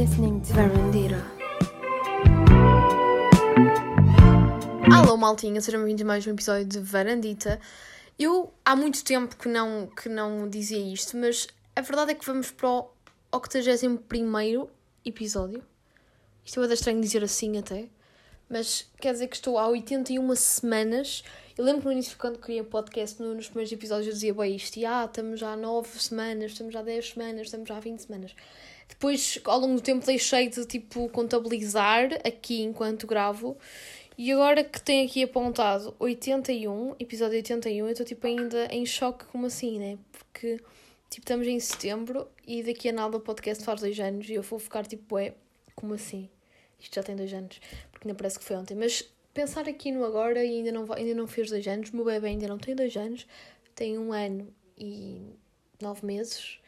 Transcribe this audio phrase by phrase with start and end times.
[0.00, 1.22] listening to Verandira.
[4.96, 7.60] Alô maltinha, sejam bem-vindos a mais um episódio de Varandita.
[8.18, 12.24] Eu há muito tempo que não, que não dizia isto, mas a verdade é que
[12.24, 12.90] vamos para o
[13.30, 14.68] 81
[15.04, 15.62] episódio.
[16.46, 17.86] Isto é bem estranho dizer assim até,
[18.48, 21.22] mas quer dizer que estou há 81 semanas.
[21.58, 24.78] Eu lembro no início, quando queria podcast, no, nos primeiros episódios eu dizia bem isto,
[24.78, 27.80] e ah, estamos já há 9 semanas, estamos já há 10 semanas, estamos já há
[27.80, 28.34] 20 semanas.
[28.90, 33.56] Depois, ao longo do tempo, deixei de tipo contabilizar aqui enquanto gravo.
[34.18, 39.24] E agora que tem aqui apontado 81, episódio 81, eu estou tipo ainda em choque,
[39.26, 39.96] como assim, né?
[40.12, 40.56] Porque
[41.08, 44.42] tipo estamos em setembro e daqui a nada o podcast faz dois anos e eu
[44.42, 45.34] vou ficar tipo, é,
[45.74, 46.28] como assim?
[46.78, 48.74] Isto já tem dois anos, porque ainda parece que foi ontem.
[48.74, 52.04] Mas pensar aqui no agora e ainda não, ainda não fez dois anos, o meu
[52.04, 53.26] bebê ainda não tem dois anos,
[53.74, 55.22] tem um ano e
[55.80, 56.59] nove meses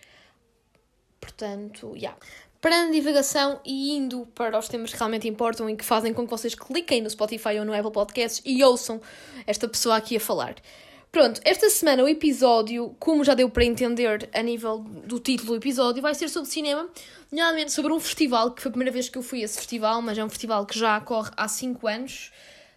[1.23, 2.01] Portanto, já.
[2.01, 2.19] Yeah.
[2.65, 6.31] A divagação e indo para os temas que realmente importam e que fazem com que
[6.31, 9.01] vocês cliquem no Spotify ou no Apple Podcasts e ouçam
[9.47, 10.55] esta pessoa aqui a falar.
[11.11, 15.57] Pronto, esta semana o episódio, como já deu para entender a nível do título do
[15.57, 16.89] episódio, vai ser sobre cinema,
[17.31, 20.01] nomeadamente sobre um festival, que foi a primeira vez que eu fui a esse festival,
[20.01, 22.33] mas é um festival que já ocorre há 5 anos.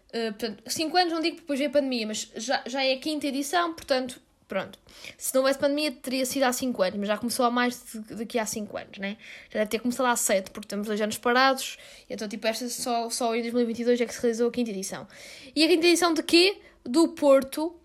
[0.09, 3.00] Uh, portanto, 5 anos não digo depois veio a pandemia, mas já, já é a
[3.00, 4.78] quinta edição, portanto, Pronto.
[5.18, 8.26] Se não houvesse pandemia, teria sido há 5 anos, mas já começou há mais do
[8.26, 9.18] que há 5 anos, né?
[9.50, 11.78] Já deve ter começado há 7, porque temos dois anos parados,
[12.10, 15.08] então, tipo, esta só, só em 2022 é que se realizou a quinta edição.
[15.56, 16.60] E a quinta edição de quê?
[16.84, 17.76] Do Porto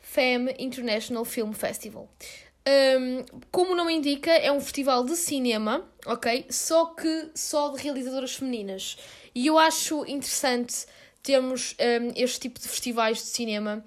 [0.00, 2.08] FEM International Film Festival.
[2.68, 6.46] Um, como o nome indica, é um festival de cinema, ok?
[6.50, 8.96] Só que só de realizadoras femininas.
[9.34, 10.86] E eu acho interessante
[11.22, 13.84] termos um, este tipo de festivais de cinema.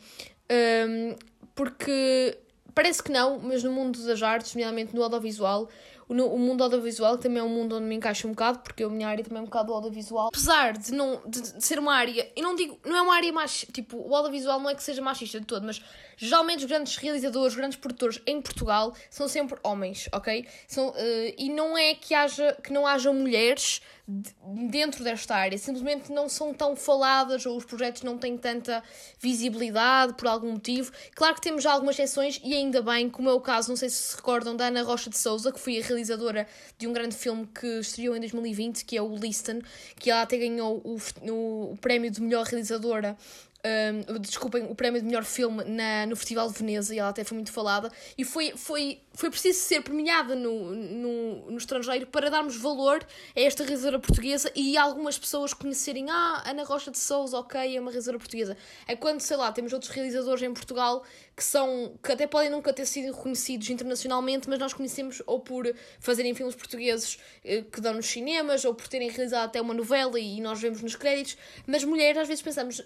[0.50, 1.16] Um,
[1.56, 2.38] porque
[2.76, 5.70] parece que não, mas no mundo das artes, nomeadamente no audiovisual,
[6.08, 8.90] o, o mundo audiovisual também é um mundo onde me encaixa um bocado, porque a
[8.90, 10.28] minha área também é um bocado audiovisual.
[10.28, 13.32] Apesar de não de, de ser uma área, eu não digo, não é uma área
[13.32, 15.82] mais, tipo, o audiovisual não é que seja machista de todo, mas
[16.18, 20.48] geralmente os grandes realizadores, os grandes produtores em Portugal são sempre homens, ok?
[20.68, 20.94] São, uh,
[21.38, 26.54] e não é que, haja, que não haja mulheres dentro desta área, simplesmente não são
[26.54, 28.84] tão faladas ou os projetos não têm tanta
[29.20, 30.92] visibilidade por algum motivo.
[31.16, 33.90] Claro que temos já algumas exceções e ainda bem, como é o caso, não sei
[33.90, 37.16] se se recordam, da Ana Rocha de Souza, que foi a realizadora de um grande
[37.16, 39.62] filme que estreou em 2020, que é o Liston,
[40.00, 43.18] que ela até ganhou o, o prémio de melhor realizadora
[43.66, 47.24] um, desculpem, o prémio de melhor filme na, no Festival de Veneza e ela até
[47.24, 47.92] foi muito falada.
[48.18, 53.06] E foi, foi, foi preciso ser premiada no, no, no estrangeiro para darmos valor
[53.36, 57.80] a esta realizadora portuguesa e algumas pessoas conhecerem, ah, Ana Rocha de Souza, ok, é
[57.80, 58.58] uma realizadora portuguesa.
[58.88, 61.04] É quando, sei lá, temos outros realizadores em Portugal
[61.36, 65.74] que são, que até podem nunca ter sido reconhecidos internacionalmente, mas nós conhecemos ou por
[66.00, 70.20] fazerem filmes portugueses eh, que dão nos cinemas, ou por terem realizado até uma novela
[70.20, 71.38] e nós vemos nos créditos.
[71.68, 72.82] Mas mulheres, às vezes pensamos,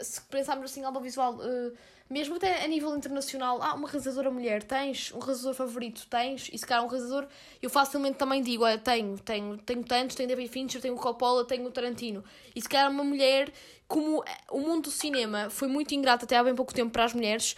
[0.00, 1.72] se pensarmos assim, audiovisual, uh,
[2.10, 5.12] mesmo até a nível internacional, ah, uma realizadora mulher, tens?
[5.12, 6.48] Um realizador favorito, tens?
[6.52, 7.26] E se calhar um realizador,
[7.60, 11.44] eu facilmente também digo, olha, tenho, tenho, tenho tantos, tenho David Fincher, tenho o Coppola,
[11.44, 12.24] tenho o Tarantino.
[12.56, 13.52] E se calhar uma mulher,
[13.86, 17.12] como o mundo do cinema foi muito ingrato até há bem pouco tempo para as
[17.12, 17.54] mulheres,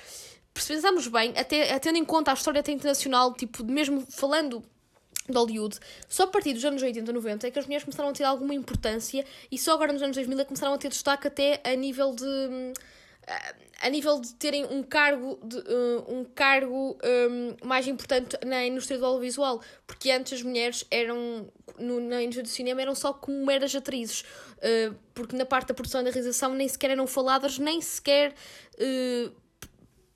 [0.53, 4.65] pensarmos bem, até, tendo em conta a história até internacional, tipo, mesmo falando
[5.29, 5.79] de Hollywood,
[6.09, 8.53] só a partir dos anos 80, 90 é que as mulheres começaram a ter alguma
[8.53, 11.75] importância e só agora nos anos 2000 é que começaram a ter destaque até a
[11.77, 12.73] nível de
[13.83, 18.99] a nível de terem um cargo, de, uh, um cargo um, mais importante na indústria
[18.99, 23.45] do audiovisual, porque antes as mulheres eram, no, na indústria do cinema, eram só como
[23.45, 27.59] meras atrizes, uh, porque na parte da produção e da realização nem sequer eram faladas,
[27.59, 28.35] nem sequer
[28.75, 29.33] uh,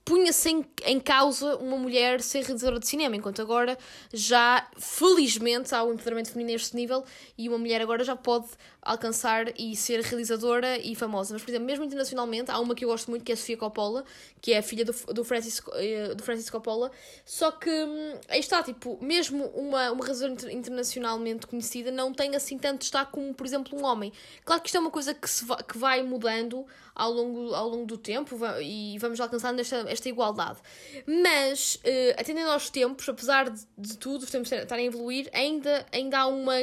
[0.05, 3.79] punha-se em, em causa uma mulher ser realizadora de cinema, enquanto agora
[4.13, 7.05] já, felizmente, há um empoderamento feminino a este nível
[7.39, 8.49] e uma mulher agora já pode
[8.85, 11.33] alcançar e ser realizadora e famosa.
[11.33, 13.57] Mas, por exemplo, mesmo internacionalmente, há uma que eu gosto muito, que é a Sofia
[13.57, 14.05] Coppola,
[14.41, 16.91] que é a filha do, do, Francis, eh, do Francis Coppola,
[17.25, 22.59] só que hum, aí está, tipo, mesmo uma, uma realizadora internacionalmente conhecida não tem assim
[22.59, 24.13] tanto destaque como, por exemplo, um homem.
[24.45, 27.69] Claro que isto é uma coisa que, se vai, que vai mudando ao longo, ao
[27.69, 30.59] longo do tempo e vamos alcançando esta, esta igualdade.
[31.07, 35.87] Mas, uh, atendendo aos tempos, apesar de, de tudo, os tempos estarem a evoluir, ainda,
[35.93, 36.55] ainda há uma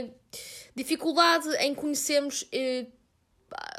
[0.75, 2.87] dificuldade em conhecermos uh,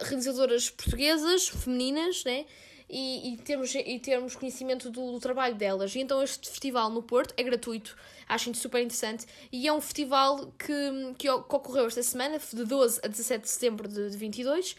[0.00, 2.46] realizadoras portuguesas, femininas, né?
[2.94, 5.94] E, e, termos, e termos conhecimento do, do, trabalho delas.
[5.94, 7.96] E então este festival no Porto é gratuito,
[8.28, 9.24] acho super interessante.
[9.50, 13.88] E é um festival que, que, ocorreu esta semana, de 12 a 17 de setembro
[13.88, 14.76] de, de 22,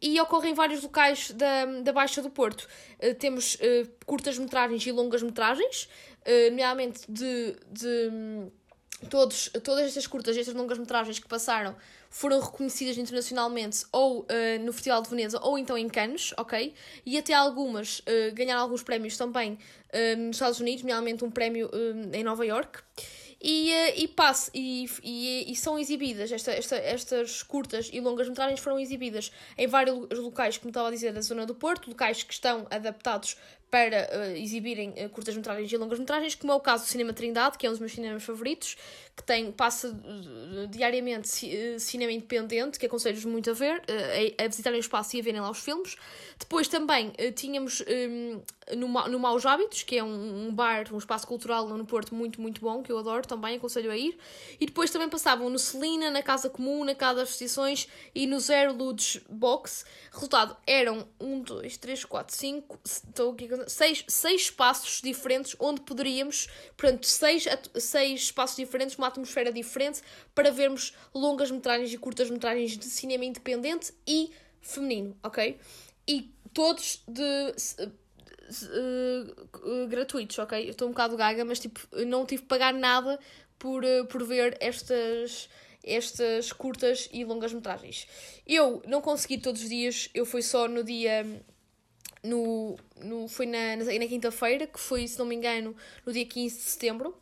[0.00, 2.66] e ocorre em vários locais da, da Baixa do Porto.
[2.98, 5.84] Uh, temos uh, curtas-metragens e longas-metragens,
[6.26, 8.50] uh, nomeadamente de, de
[9.08, 11.74] todos, todas estas curtas, estas longas metragens que passaram
[12.10, 14.26] foram reconhecidas internacionalmente ou uh,
[14.62, 16.74] no Festival de Veneza ou então em Cannes, ok?
[17.06, 21.70] E até algumas uh, ganharam alguns prémios também uh, nos Estados Unidos, nomeadamente um prémio
[22.12, 22.80] em Nova York.
[23.44, 28.60] E, e, passe, e, e, e, são exibidas, esta, esta, estas curtas e longas metragens
[28.60, 32.32] foram exibidas em vários locais, como estava a dizer, da zona do Porto, locais que
[32.32, 33.36] estão adaptados
[33.72, 37.66] para uh, exibirem uh, curtas-metragens e longas-metragens, como é o caso do Cinema Trindade, que
[37.66, 38.76] é um dos meus cinemas favoritos,
[39.16, 41.26] que tem, passa uh, diariamente
[41.80, 45.40] cinema independente, que aconselho-vos muito a ver, a, a, visitarem o espaço e a verem
[45.40, 45.96] lá os filmes.
[46.38, 48.42] Depois também tínhamos um,
[48.76, 52.40] no, no Maus Hábitos, que é um, um, bar, um espaço cultural no Porto muito,
[52.40, 54.16] muito bom, que eu adoro também, aconselho a ir.
[54.60, 58.38] E depois também passavam no Celina, na Casa Comum, na Casa das Associações e no
[58.40, 59.84] Zero Ludes Box.
[60.12, 66.48] Resultado, eram 1, 2, 3, 4, 5, estou aqui seis, seis espaços diferentes onde poderíamos,
[66.76, 70.00] portanto, seis, seis espaços diferentes, uma atmosfera diferente
[70.34, 74.30] para vermos longas metragens e curtas metragens de cinema independente e
[74.60, 75.58] feminino, ok?
[76.06, 77.54] E todos de
[78.52, 80.66] Uh, gratuitos, ok?
[80.66, 83.18] Eu estou um bocado gaga, mas tipo, não tive que pagar nada
[83.58, 85.48] por, uh, por ver estas,
[85.82, 88.06] estas curtas e longas metragens.
[88.46, 91.24] Eu não consegui todos os dias, eu fui só no dia
[92.22, 95.74] no, no, foi na, na, na quinta-feira, que foi, se não me engano,
[96.06, 97.16] no dia 15 de setembro,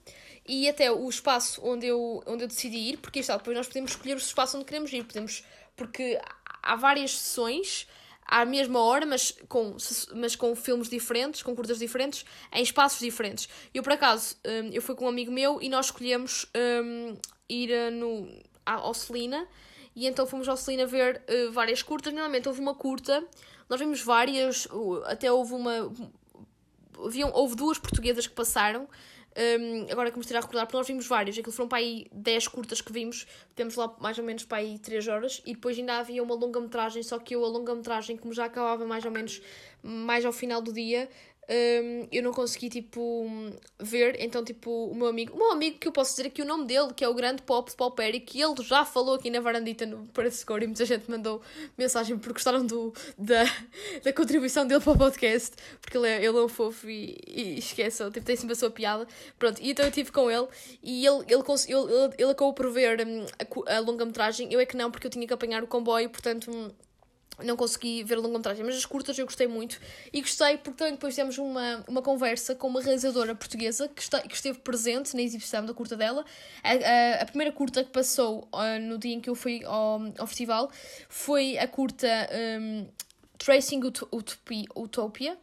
[0.46, 3.92] e até o espaço onde eu, onde eu decidi ir, porque está, depois nós podemos
[3.92, 5.44] escolher o espaço onde queremos ir, podemos,
[5.76, 6.18] porque
[6.62, 7.86] há várias sessões
[8.30, 9.76] à mesma hora, mas com,
[10.14, 13.48] mas com filmes diferentes, com curtas diferentes, em espaços diferentes.
[13.74, 16.46] Eu, por acaso, um, eu fui com um amigo meu e nós escolhemos
[16.84, 17.16] um,
[17.48, 18.28] ir uh, no,
[18.64, 19.48] ao Celina,
[19.96, 22.12] e então fomos ao Celina ver uh, várias curtas.
[22.12, 23.26] Normalmente houve uma curta
[23.70, 24.66] nós vimos várias,
[25.06, 25.92] até houve uma.
[26.98, 28.88] Haviam, houve duas portuguesas que passaram.
[29.30, 31.38] Um, agora que me estiver a recordar, porque nós vimos várias.
[31.38, 33.28] Aquilo foram para aí 10 curtas que vimos.
[33.54, 35.40] Temos lá mais ou menos para aí 3 horas.
[35.46, 37.00] E depois ainda havia uma longa-metragem.
[37.04, 39.40] Só que eu, a longa-metragem, como já acabava mais ou menos
[39.82, 41.08] mais ao final do dia,
[41.50, 43.26] um, eu não consegui, tipo,
[43.80, 44.16] ver.
[44.20, 46.64] Então, tipo, o meu amigo, o meu amigo que eu posso dizer aqui o nome
[46.66, 49.40] dele, que é o grande Pop de Paul Perry, que ele já falou aqui na
[49.40, 51.42] varandita no Parece Score e muita gente mandou
[51.76, 53.44] mensagem porque gostaram do, da,
[54.04, 57.58] da contribuição dele para o podcast, porque ele é, ele é um fofo e, e
[57.58, 59.06] esqueçam, tipo, tem sempre a sua piada.
[59.36, 60.46] Pronto, e então eu estive com ele
[60.82, 63.26] e ele, ele, ele, ele acabou por ver hum,
[63.66, 64.52] a, a longa-metragem.
[64.52, 66.70] Eu é que não, porque eu tinha que apanhar o comboio, portanto hum,
[67.44, 69.80] não consegui ver a longa-metragem, mas as curtas eu gostei muito.
[70.12, 74.20] E gostei porque também depois tivemos uma, uma conversa com uma realizadora portuguesa que, está,
[74.20, 76.24] que esteve presente na exibição da curta dela.
[76.62, 80.00] A, a, a primeira curta que passou uh, no dia em que eu fui ao,
[80.18, 80.70] ao festival
[81.08, 82.08] foi a curta
[82.60, 82.86] um,
[83.38, 83.80] Tracing
[84.12, 85.38] Utopia, Utopia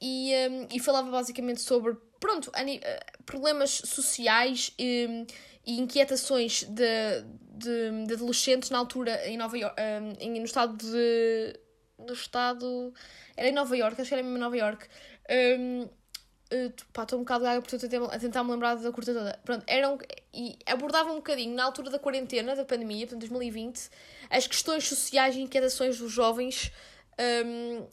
[0.00, 5.26] e, um, e falava basicamente sobre pronto, uh, problemas sociais e, um,
[5.66, 7.22] e inquietações de,
[7.62, 11.58] de, de, adolescentes na altura em Nova York, um, no estado de.
[11.98, 12.92] no estado.
[13.36, 14.86] Era em Nova York, acho que era mesmo em Nova York.
[15.30, 19.12] Um, uh, pá, estou um bocado gaga porque estou a tentar me lembrar da curta
[19.12, 19.38] toda.
[19.44, 19.98] Pronto, eram.
[20.34, 23.90] E abordavam um bocadinho na altura da quarentena, da pandemia, portanto, 2020,
[24.30, 26.72] as questões sociais e inquietações dos jovens.
[27.18, 27.86] Um,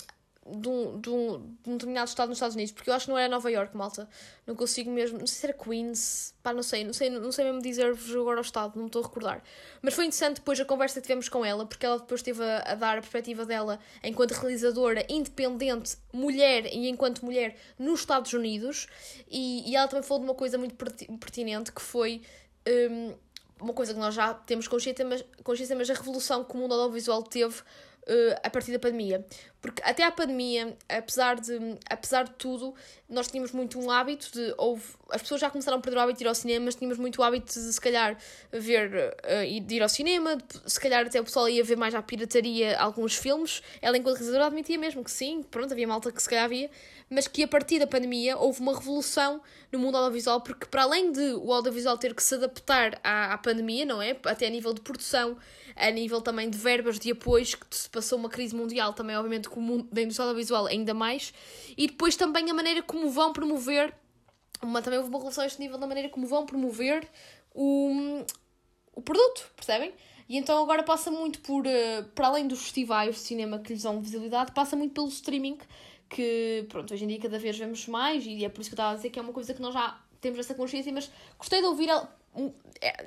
[0.52, 3.12] de um, de, um, de um determinado estado nos Estados Unidos, porque eu acho que
[3.12, 4.10] não era Nova York, malta.
[4.46, 5.20] Não consigo mesmo.
[5.20, 8.40] Não sei se era Queens, pá, não sei, não sei, não sei mesmo dizer-vos agora
[8.40, 9.44] o estado, não me estou a recordar.
[9.82, 12.60] Mas foi interessante depois a conversa que tivemos com ela, porque ela depois esteve a,
[12.72, 18.88] a dar a perspectiva dela enquanto realizadora independente, mulher e enquanto mulher nos Estados Unidos.
[19.30, 22.22] E, e ela também falou de uma coisa muito pertinente que foi.
[22.68, 23.14] Um,
[23.60, 26.74] uma coisa que nós já temos consciência, mas, consciência, mas a revolução que o mundo
[26.74, 27.56] audiovisual teve
[28.10, 29.26] uh, a partir da pandemia.
[29.62, 32.74] Porque até a pandemia, apesar de, apesar de tudo,
[33.10, 34.54] nós tínhamos muito um hábito de.
[34.58, 36.98] Houve, as pessoas já começaram a perder o hábito de ir ao cinema, mas tínhamos
[36.98, 38.18] muito o hábito de, se calhar,
[38.54, 41.94] ver, uh, de ir ao cinema, de, se calhar até o pessoal ia ver mais
[41.94, 43.62] à pirataria alguns filmes.
[43.82, 46.70] Ela, enquanto realizadora, admitia mesmo que sim, pronto, havia malta que se calhar havia,
[47.10, 51.12] mas que a partir da pandemia houve uma revolução no mundo audiovisual, porque para além
[51.12, 54.16] de o audiovisual ter que se adaptar à, à pandemia, não é?
[54.26, 55.38] Até a nível de produção,
[55.76, 59.49] a nível também de verbas de apoios, que se passou uma crise mundial também, obviamente
[59.50, 61.34] com o mundo da indústria audiovisual ainda mais,
[61.78, 63.94] e depois também a maneira como vão promover,
[64.62, 67.08] uma, também houve uma revolução a este nível da maneira como vão promover
[67.54, 68.24] o,
[68.96, 69.94] o produto, percebem?
[70.28, 73.84] E então agora passa muito por, uh, para além dos festivais de cinema que lhes
[73.84, 75.58] dão visibilidade, passa muito pelo streaming,
[76.08, 78.78] que pronto, hoje em dia cada vez vemos mais, e é por isso que eu
[78.78, 81.62] estava a dizer que é uma coisa que nós já temos essa consciência, mas gostei
[81.62, 81.90] de ouvir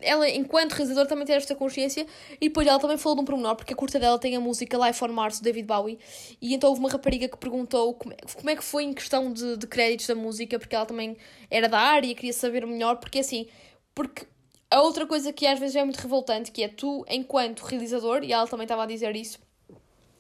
[0.03, 2.07] ela, enquanto realizadora, também tem esta consciência.
[2.41, 4.77] E depois ela também falou de um pormenor, porque a curta dela tem a música
[4.87, 5.99] Life on Mars, do David Bowie.
[6.41, 9.33] E então houve uma rapariga que perguntou como é, como é que foi em questão
[9.33, 11.17] de, de créditos da música, porque ela também
[11.51, 13.47] era da área e queria saber melhor, porque assim,
[13.95, 14.27] porque
[14.71, 18.33] a outra coisa que às vezes é muito revoltante, que é tu, enquanto realizador, e
[18.33, 19.39] ela também estava a dizer isso,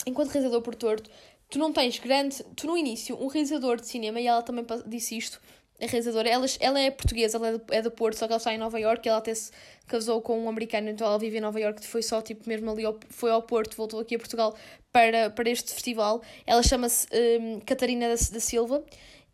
[0.07, 1.11] enquanto realizador por torto,
[1.49, 2.43] tu não tens grande.
[2.57, 5.41] Tu no início, um realizador de cinema, e ela também disse isto,
[5.83, 8.39] a realizadora, ela, ela é portuguesa, ela é do, é do Porto, só que ela
[8.39, 9.51] está em Nova York, ela até se
[9.89, 12.85] casou com um americano, então ela vive em Nova York, foi só tipo mesmo ali,
[12.85, 14.57] ao, foi ao Porto, voltou aqui a Portugal
[14.93, 16.23] para, para este festival.
[16.47, 17.09] Ela chama-se
[17.41, 18.85] um, Catarina da, da Silva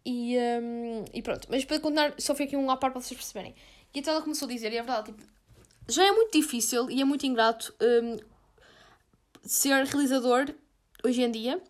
[0.07, 1.47] e, um, e pronto.
[1.51, 3.55] Mas para continuar, só foi aqui um à parte para vocês perceberem.
[3.93, 5.23] E então ela começou a dizer, e é verdade, tipo,
[5.87, 8.17] já é muito difícil e é muito ingrato um,
[9.43, 10.47] ser realizador
[11.05, 11.61] hoje em dia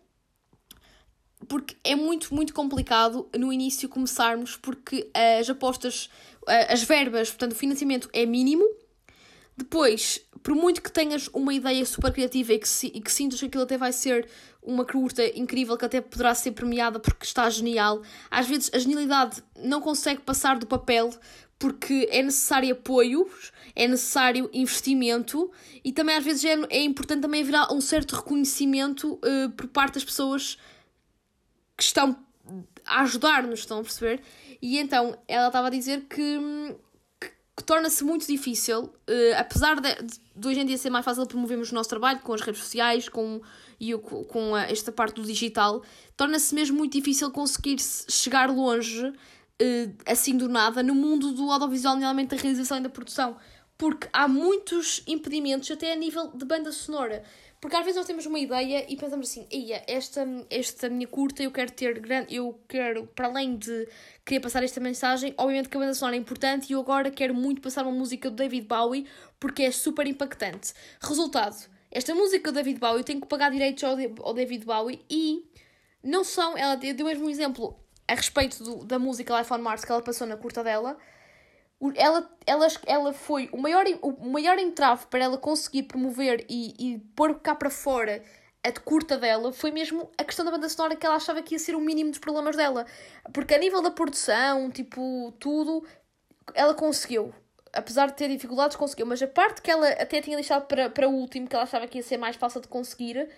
[1.49, 6.09] porque é muito, muito complicado no início começarmos, porque as apostas,
[6.47, 8.63] as verbas, portanto, o financiamento é mínimo.
[9.57, 13.47] Depois, por muito que tenhas uma ideia super criativa e que, e que sintas que
[13.47, 14.29] aquilo até vai ser
[14.61, 19.43] uma curta incrível, que até poderá ser premiada porque está genial, às vezes a genialidade
[19.57, 21.09] não consegue passar do papel
[21.57, 23.29] porque é necessário apoio,
[23.75, 25.51] é necessário investimento
[25.83, 29.95] e também às vezes é, é importante também haver um certo reconhecimento uh, por parte
[29.95, 30.57] das pessoas
[31.79, 32.15] que estão
[32.85, 34.21] a ajudar-nos, estão a perceber?
[34.61, 36.37] E então ela estava a dizer que,
[37.19, 39.95] que, que torna-se muito difícil, uh, apesar de,
[40.35, 43.07] de, hoje em dia ser mais fácil promovermos o nosso trabalho com as redes sociais
[43.07, 43.41] com,
[43.79, 45.81] e o, com a, esta parte do digital,
[46.17, 49.13] torna-se mesmo muito difícil conseguir chegar longe, uh,
[50.05, 53.37] assim do nada, no mundo do audiovisual, nomeadamente da realização e da produção.
[53.77, 57.23] Porque há muitos impedimentos, até a nível de banda sonora.
[57.61, 61.43] Porque às vezes nós temos uma ideia e pensamos assim, Eia, esta, esta minha curta
[61.43, 63.87] eu quero ter grande, eu quero, para além de
[64.25, 67.33] querer passar esta mensagem, obviamente que a banda sonora é importante e eu agora quero
[67.33, 69.05] muito passar uma música do David Bowie
[69.39, 70.73] porque é super impactante.
[71.01, 75.03] Resultado, esta música do David Bowie eu tenho que pagar direitos ao, ao David Bowie
[75.09, 75.43] e
[76.01, 79.83] não são, ela deu mesmo um exemplo a respeito do, da música Life on Mars
[79.83, 80.97] que ela passou na curta dela,
[81.95, 86.99] ela, ela, ela foi o maior, o maior entrave para ela conseguir promover e, e
[87.15, 88.21] pôr cá para fora
[88.63, 91.55] a de curta dela foi mesmo a questão da banda sonora que ela achava que
[91.55, 92.85] ia ser o mínimo dos problemas dela.
[93.33, 95.85] Porque a nível da produção, tipo, tudo,
[96.53, 97.33] ela conseguiu.
[97.71, 99.05] Apesar de ter dificuldades, conseguiu.
[99.05, 101.87] Mas a parte que ela até tinha deixado para, para o último, que ela achava
[101.87, 103.29] que ia ser mais fácil de conseguir,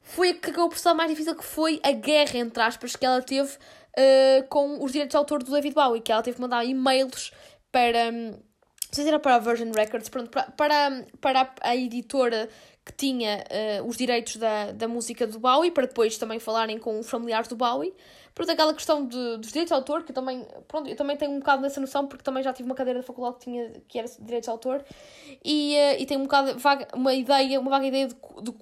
[0.00, 3.04] foi a que acabou por ser mais difícil, que foi a guerra, entre aspas, que
[3.04, 6.00] ela teve uh, com os direitos de autor do David Bowie.
[6.00, 7.32] Que ela teve que mandar e-mails
[7.74, 8.12] para.
[8.12, 8.38] Não
[8.92, 12.48] sei se era para a Virgin Records, pronto, para, para, para a editora
[12.84, 13.42] que tinha
[13.82, 17.56] uh, os direitos da, da música do Bowie, para depois também falarem com familiares do
[17.56, 17.92] Bowie.
[18.32, 21.32] Pronto, aquela questão de, dos direitos de autor, que eu também, pronto, eu também tenho
[21.32, 23.98] um bocado dessa noção, porque também já tive uma cadeira da faculdade que, tinha, que
[23.98, 24.84] era direitos de autor,
[25.44, 28.52] e, uh, e tenho um bocado vaga, uma ideia, uma vaga ideia de, de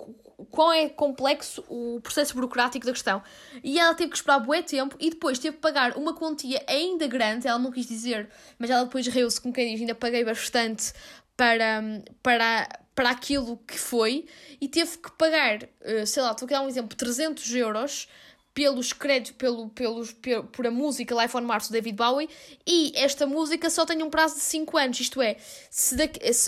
[0.51, 3.23] quão é complexo o processo burocrático da questão.
[3.63, 7.07] E ela teve que esperar bué tempo e depois teve que pagar uma quantia ainda
[7.07, 10.93] grande, ela não quis dizer, mas ela depois riu-se, como quem diz, ainda paguei bastante
[11.37, 11.83] para,
[12.23, 14.27] para, para aquilo que foi
[14.61, 18.09] e teve que pagar, eh, sei lá, estou a dar um exemplo, 300 euros
[18.55, 22.29] pelos créditos, pelo, pelos, pelo, por a música Life on Mars do David Bowie
[22.67, 25.37] e esta música só tem um prazo de 5 anos, isto é,
[25.71, 25.97] se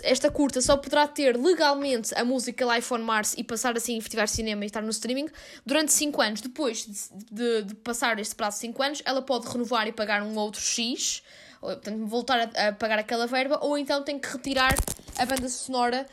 [0.02, 4.00] esta curta só poderá ter legalmente a música Life on Mars e passar assim em
[4.00, 5.28] festivais de cinema e estar no streaming
[5.64, 6.40] durante 5 anos.
[6.40, 10.23] Depois de, de, de, passar este prazo de 5 anos, ela pode renovar e pagar
[10.23, 11.23] um outro X,
[11.62, 14.75] ou, portanto, voltar a, a, pagar aquela verba, ou então tem que retirar
[15.18, 16.06] a banda sonora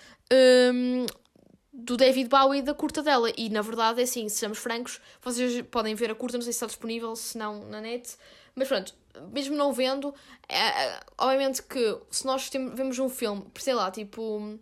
[0.73, 1.05] um,
[1.73, 3.31] do David Bowie da curta dela.
[3.37, 6.57] E na verdade é assim, sejamos francos, vocês podem ver a curta, não sei se
[6.57, 8.15] está disponível, se não na net,
[8.55, 8.93] mas pronto,
[9.31, 10.13] mesmo não vendo,
[10.47, 14.59] é, é, obviamente que se nós temos, vemos um filme, sei lá, tipo.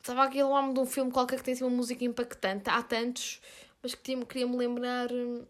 [0.00, 3.40] Estava aqui nome de um filme qualquer que tem assim, uma música impactante, há tantos,
[3.82, 5.10] mas que queria-me lembrar.
[5.10, 5.44] Hum,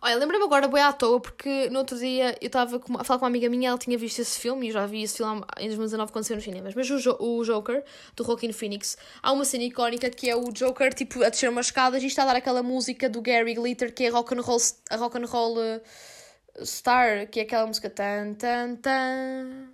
[0.00, 3.24] Olha, lembra-me agora bem à toa, porque no outro dia eu estava a falar com
[3.24, 5.66] uma amiga minha, ela tinha visto esse filme, e eu já vi esse filme em
[5.66, 9.44] 2019 quando saiu nos cinemas, mas o, jo o Joker, do Joaquin Phoenix, há uma
[9.44, 12.36] cena icónica que é o Joker, tipo, a descer umas escadas e está a dar
[12.36, 16.64] aquela música do Gary Glitter, que é rock and roll, a rock and roll uh,
[16.64, 19.68] star, que é aquela música tan tan tan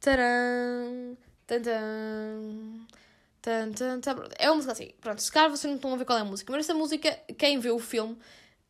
[0.00, 1.16] taran,
[1.46, 2.86] tan tan
[3.40, 4.28] tan tan tan.
[4.40, 6.24] É uma música assim, pronto, se calhar vocês não estão a ver qual é a
[6.24, 8.18] música, mas essa música, quem vê o filme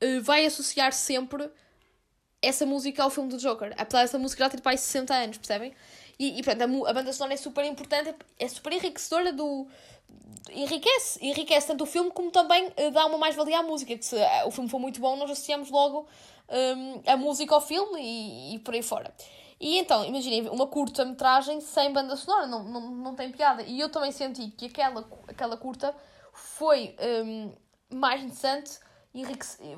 [0.03, 1.51] uh, vai associar sempre
[2.41, 3.75] essa música ao filme do Joker.
[3.77, 5.75] Apesar dessa música já ter pai 60 anos, percebem?
[6.19, 9.67] E, e pronto, a, a, banda sonora é super importante, é super enriquecedora do.
[10.51, 13.97] Enriquece, enriquece tanto o filme como também uh, dá uma mais-valia à música.
[13.97, 16.07] Que se uh, o filme for muito bom, nós associamos logo
[16.49, 19.13] um, a música ao filme e, e por aí fora.
[19.61, 23.63] E então, imaginem, uma curta-metragem sem banda sonora, não, não, não tem piada.
[23.63, 25.95] E eu também senti que aquela, aquela curta
[26.33, 27.53] foi um,
[27.91, 28.79] mais interessante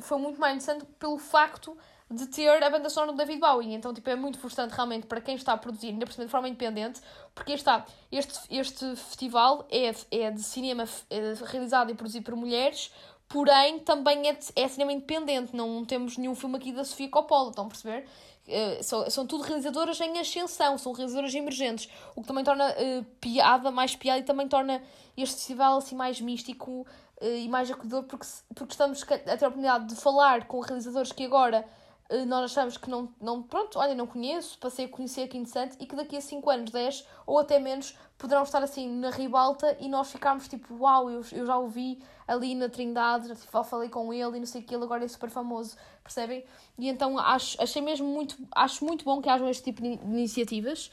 [0.01, 1.77] foi muito mais interessante pelo facto
[2.11, 3.73] de ter a banda sonora do David Bowie.
[3.73, 6.31] Então, tipo, é muito frustrante realmente para quem está a produzir, ainda por cima de
[6.31, 7.01] forma independente,
[7.35, 12.93] porque está, este, este festival é, é de cinema é realizado e produzido por mulheres,
[13.29, 17.67] porém também é, é cinema independente, não temos nenhum filme aqui da Sofia Coppola, estão
[17.67, 18.07] a perceber?
[18.49, 23.05] Uh, são, são tudo realizadoras em ascensão, são realizadoras emergentes, o que também torna uh,
[23.21, 24.83] piada, mais piada e também torna
[25.17, 26.85] este festival assim mais místico
[27.21, 31.25] e mais acolhedor, porque, porque estamos a ter a oportunidade de falar com realizadores que
[31.25, 31.67] agora
[32.11, 35.77] eh, nós achamos que não, não, pronto, olha, não conheço, passei a conhecer que interessante
[35.79, 39.77] e que daqui a 5 anos, 10 ou até menos poderão estar assim na ribalta
[39.79, 43.89] e nós ficarmos tipo, uau, eu, eu já ouvi ali na Trindade, já tipo, falei
[43.89, 46.45] com ele e não sei o que, ele agora é super famoso, percebem?
[46.79, 50.91] E então acho, achei mesmo muito, acho muito bom que hajam este tipo de iniciativas.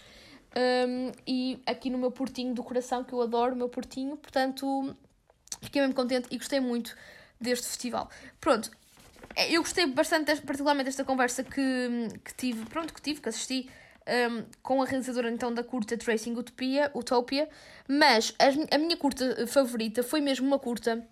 [0.55, 4.95] Um, e aqui no meu portinho do coração, que eu adoro o meu portinho, portanto
[5.61, 6.95] fiquei mesmo contente e gostei muito
[7.39, 8.09] deste festival.
[8.39, 8.71] Pronto,
[9.35, 13.69] é, eu gostei bastante, particularmente desta conversa que, que tive, pronto, que tive, que assisti
[14.07, 17.49] um, com a realizadora então da curta Tracing Utopia, Utopia,
[17.87, 21.05] mas a, a minha curta favorita foi mesmo uma curta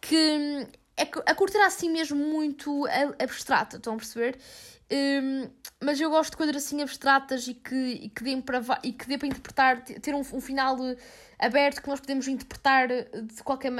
[0.00, 0.66] que
[0.96, 2.86] é a curta era assim mesmo muito
[3.18, 4.38] abstrata, estão a perceber?
[4.92, 5.48] Um,
[5.82, 9.06] mas eu gosto de coisas assim abstratas e que, e que, dê, para, e que
[9.06, 10.76] dê para interpretar, ter um, um final
[11.40, 13.72] aberto que nós podemos interpretar de qualquer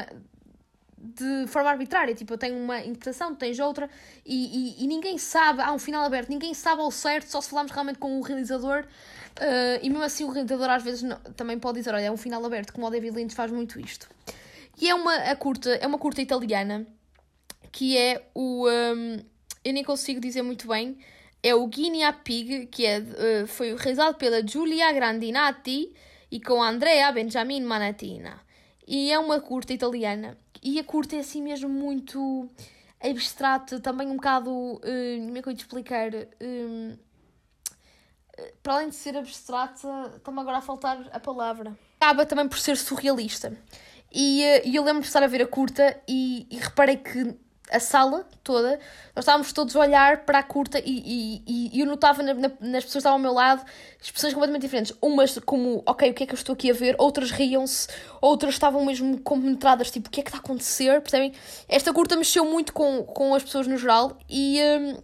[1.01, 2.15] de forma arbitrária.
[2.15, 3.89] Tipo, eu tenho uma interpretação, tens outra,
[4.25, 7.49] e, e, e, ninguém sabe, há um final aberto, ninguém sabe ao certo, só se
[7.49, 8.85] falarmos realmente com o realizador.
[9.39, 12.17] Uh, e mesmo assim, o realizador às vezes não, também pode dizer: olha, é um
[12.17, 14.09] final aberto, como o David Lynch faz muito isto.
[14.81, 16.87] E é uma, a curta, é uma curta italiana
[17.73, 18.69] que é o.
[18.69, 19.19] Um,
[19.65, 20.99] eu nem consigo dizer muito bem.
[21.43, 25.91] É o Guinea Pig, que é, uh, foi realizado pela Giulia Grandinati
[26.31, 28.41] e com Andrea Benjamin Manatina.
[28.87, 32.49] E é uma curta italiana e a curta é assim mesmo muito
[33.03, 34.51] abstrata, também um bocado.
[34.51, 36.11] Uh, como é que eu te explicar?
[36.13, 36.99] Uh,
[38.63, 41.77] para além de ser abstrata, está-me agora a faltar a palavra.
[42.01, 43.57] Acaba também por ser surrealista.
[44.13, 47.37] E eu lembro de estar a ver a curta e, e reparei que
[47.71, 48.79] a sala toda,
[49.15, 52.49] nós estávamos todos a olhar para a curta e, e, e eu notava na, na,
[52.61, 53.65] nas pessoas que estavam ao meu lado
[54.01, 54.93] expressões completamente diferentes.
[55.01, 56.97] Umas como, ok, o que é que eu estou aqui a ver?
[56.99, 57.89] Outras riam-se,
[58.21, 61.01] outras estavam mesmo compenetradas, tipo, o que é que está a acontecer?
[61.01, 61.33] Percebem?
[61.69, 64.97] Esta curta mexeu muito com, com as pessoas no geral e, um,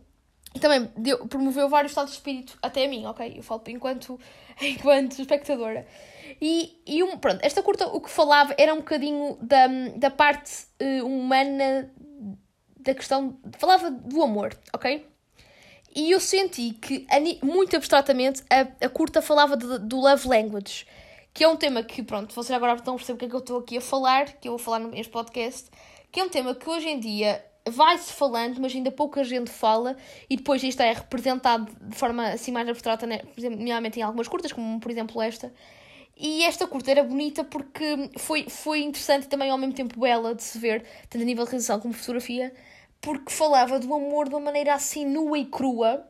[0.55, 3.35] e também deu, promoveu vários estados de espírito até a mim, ok?
[3.37, 4.19] Eu falo enquanto,
[4.61, 5.87] enquanto espectadora.
[6.41, 10.67] E, e um, pronto, esta curta o que falava era um bocadinho da, da parte
[10.83, 11.91] uh, humana
[12.87, 13.39] da questão.
[13.59, 15.07] Falava do amor, ok?
[15.95, 17.07] E eu senti que,
[17.43, 20.87] muito abstratamente, a, a curta falava de, do love language,
[21.33, 23.35] que é um tema que, pronto, vocês agora estão a perceber o que é que
[23.35, 25.71] eu estou aqui a falar, que eu vou falar neste podcast,
[26.13, 29.97] que é um tema que hoje em dia vai-se falando, mas ainda pouca gente fala,
[30.31, 33.19] e depois isto é representado de forma assim mais abstrata, né?
[33.19, 35.53] por exemplo, nomeadamente em algumas curtas, como por exemplo esta.
[36.19, 40.35] E esta curta era bonita porque foi, foi interessante e também ao mesmo tempo bela
[40.35, 42.55] de se ver, tanto a nível de realização como fotografia,
[43.07, 46.05] porque falava do amor de uma maneira assim nua e crua,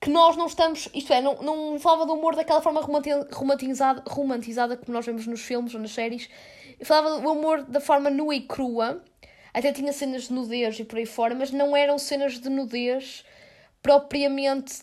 [0.00, 4.76] que nós não estamos, isto é, não, não falava do amor daquela forma romantizada, romantizada
[4.76, 6.30] como nós vemos nos filmes ou nas séries,
[6.84, 9.02] falava do amor da forma nua e crua,
[9.52, 13.24] até tinha cenas de nudez e por aí fora, mas não eram cenas de nudez
[13.82, 14.82] propriamente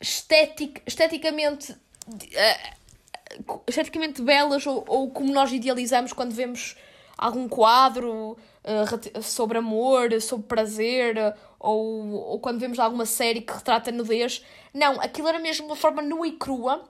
[0.00, 6.78] estética, esteticamente uh, esteticamente belas ou, ou como nós idealizamos quando vemos
[7.18, 8.38] algum quadro
[8.68, 11.16] uh, sobre amor, sobre prazer,
[11.58, 14.44] ou, ou quando vemos alguma série que retrata nudez.
[14.72, 16.84] Não, aquilo era mesmo uma forma nua e crua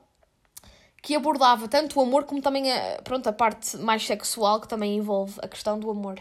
[1.02, 4.96] que abordava tanto o amor como também a, pronto, a parte mais sexual que também
[4.96, 6.20] envolve a questão do amor.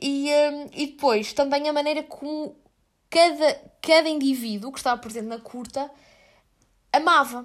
[0.00, 2.56] E, um, eh, e depois também a maneira como
[3.08, 5.90] cada, cada indivíduo que estava presente na curta
[6.92, 7.44] amava.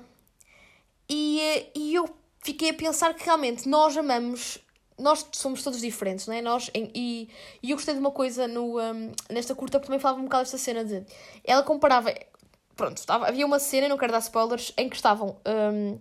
[1.09, 4.59] E, eh, e eu fiquei a pensar que realmente nós amamos
[4.97, 6.41] nós somos todos diferentes, não é?
[6.41, 7.29] Nós, e,
[7.61, 10.43] e eu gostei de uma coisa no, um, nesta curta, porque também falava um bocado
[10.43, 11.05] desta cena de.
[11.43, 12.13] Ela comparava.
[12.75, 15.37] Pronto, estava, havia uma cena, não quero dar spoilers, em que estavam.
[15.45, 15.97] Um,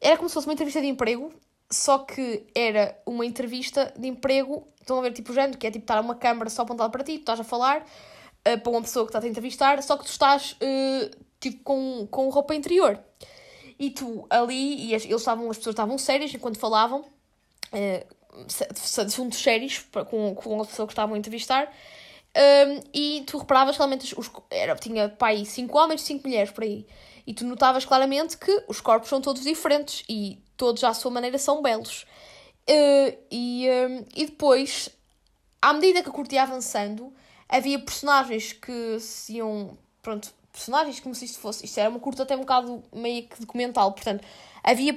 [0.00, 1.32] era como se fosse uma entrevista de emprego,
[1.70, 4.66] só que era uma entrevista de emprego.
[4.80, 7.02] Estão a ver, tipo, o género, que é tipo estar uma câmara só apontada para
[7.02, 10.04] ti, tu estás a falar uh, para uma pessoa que está a entrevistar, só que
[10.04, 12.98] tu estás uh, tipo com, com roupa interior.
[13.78, 17.04] E tu ali, e eles estavam, as pessoas estavam sérias enquanto falavam
[17.74, 21.70] uh, assuntos sérios com, com a pessoa que estavam a entrevistar.
[22.36, 26.64] Um, e tu reparavas realmente os, era, tinha pai cinco homens e cinco mulheres por
[26.64, 26.84] aí
[27.24, 31.38] e tu notavas claramente que os corpos são todos diferentes e todos à sua maneira
[31.38, 32.04] são belos
[32.68, 34.88] uh, e, um, e depois
[35.62, 37.14] à medida que a curta ia avançando
[37.48, 39.78] havia personagens que se iam.
[40.02, 41.64] Pronto, personagens como se isto fosse.
[41.64, 43.92] Isto era uma curta até um bocado meio que documental.
[43.92, 44.22] Portanto,
[44.62, 44.92] havia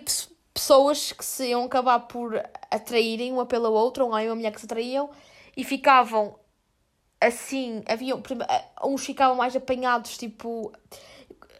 [0.57, 2.35] pessoas que se iam acabar por
[2.71, 5.07] atraírem uma pela outra, um homem e uma mulher que se atraíam
[5.55, 6.35] e ficavam
[7.21, 7.83] assim.
[7.87, 8.15] Havia,
[8.83, 10.73] uns ficavam mais apanhados, tipo.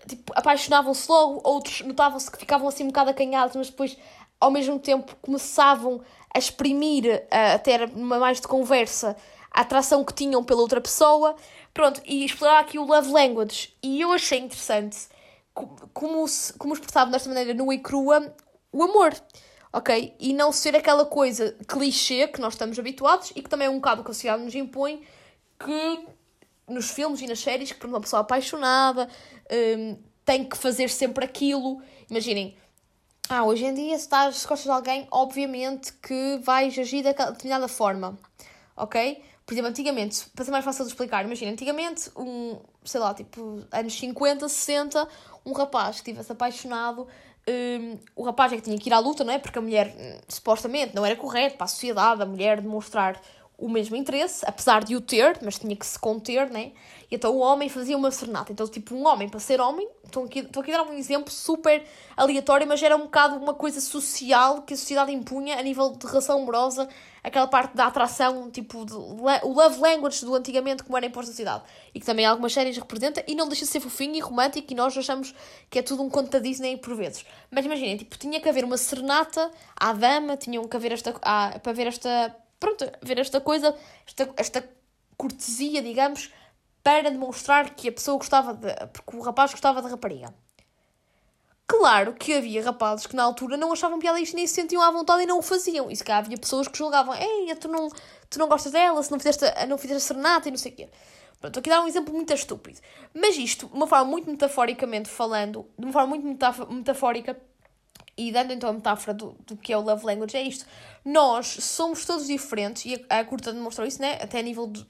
[0.07, 3.97] Tipo, apaixonavam-se logo, outros notavam-se que ficavam assim um bocado acanhados, mas depois
[4.39, 6.01] ao mesmo tempo começavam
[6.33, 9.17] a exprimir, a ter uma mais de conversa,
[9.51, 11.35] a atração que tinham pela outra pessoa.
[11.73, 13.75] Pronto, e explorar aqui o love language.
[13.83, 15.09] E eu achei interessante
[15.93, 18.33] como, se, como expressava desta maneira nua e crua
[18.77, 19.13] o amor,
[19.73, 20.15] ok?
[20.19, 23.75] E não ser aquela coisa clichê que nós estamos habituados e que também é um
[23.77, 25.01] bocado que a sociedade nos impõe,
[25.59, 26.05] que
[26.67, 29.09] nos filmes e nas séries, que por uma pessoa apaixonada
[29.51, 31.81] um, tem que fazer sempre aquilo.
[32.09, 32.55] Imaginem,
[33.29, 37.67] ah, hoje em dia, se estás gostas de alguém, obviamente que vais agir daquela determinada
[37.67, 38.17] forma,
[38.75, 39.23] ok?
[39.45, 43.63] Por exemplo, antigamente, para ser mais fácil de explicar, imagina, antigamente, um, sei lá, tipo,
[43.71, 45.07] anos 50, 60,
[45.45, 47.07] um rapaz que estivesse apaixonado,
[47.49, 49.39] um, o rapaz é que tinha que ir à luta, não é?
[49.39, 53.21] Porque a mulher, hum, supostamente, não era correto para a sociedade a mulher demonstrar
[53.57, 56.73] o mesmo interesse, apesar de o ter, mas tinha que se conter, né?
[57.09, 58.51] E então o homem fazia uma serenata.
[58.51, 61.31] Então, tipo, um homem, para ser homem, estou aqui, estou aqui a dar um exemplo
[61.31, 61.83] super
[62.15, 66.05] aleatório, mas era um bocado uma coisa social que a sociedade impunha a nível de
[66.05, 66.87] relação amorosa,
[67.23, 71.33] aquela parte da atração, tipo, de, o love language do antigamente, como era imposto na
[71.33, 71.63] sociedade.
[71.95, 74.75] E que também algumas séries representa, e não deixa de ser fofinho e romântico, e
[74.75, 75.33] nós achamos
[75.69, 77.25] que é tudo um conto da Disney por vezes.
[77.49, 81.57] Mas imaginem, tipo, tinha que haver uma serenata à dama, tinham que haver esta, à,
[81.59, 84.69] para ver esta pronto, ver esta coisa, esta, esta
[85.15, 86.31] cortesia, digamos,
[86.87, 88.73] para demonstrar que a pessoa gostava de.
[88.93, 90.33] porque o rapaz gostava da rapariga.
[91.67, 94.89] Claro que havia rapazes que na altura não achavam piada isto nem se sentiam à
[94.89, 95.91] vontade e não o faziam.
[95.91, 97.89] E se havia pessoas que julgavam: Ei, tu não,
[98.29, 100.89] tu não gostas dela, se não fizeste, não fizeste serenata e não sei o quê.
[101.41, 102.79] Pronto, aqui dar um exemplo muito estúpido.
[103.13, 106.25] Mas isto, de uma forma muito metaforicamente falando, de uma forma muito
[106.73, 107.37] metafórica,
[108.15, 110.65] e dando então a metáfora do, do que é o love language, é isto.
[111.03, 114.17] Nós somos todos diferentes, e a, a curta demonstrou isso, né?
[114.21, 114.87] Até a nível de.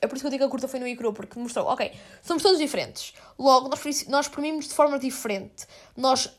[0.00, 1.92] É por isso que eu digo que a curta foi no Icru, porque demonstrou, ok,
[2.22, 3.14] somos todos diferentes.
[3.38, 5.66] Logo, nós, nós exprimimos de forma diferente.
[5.96, 6.30] Nós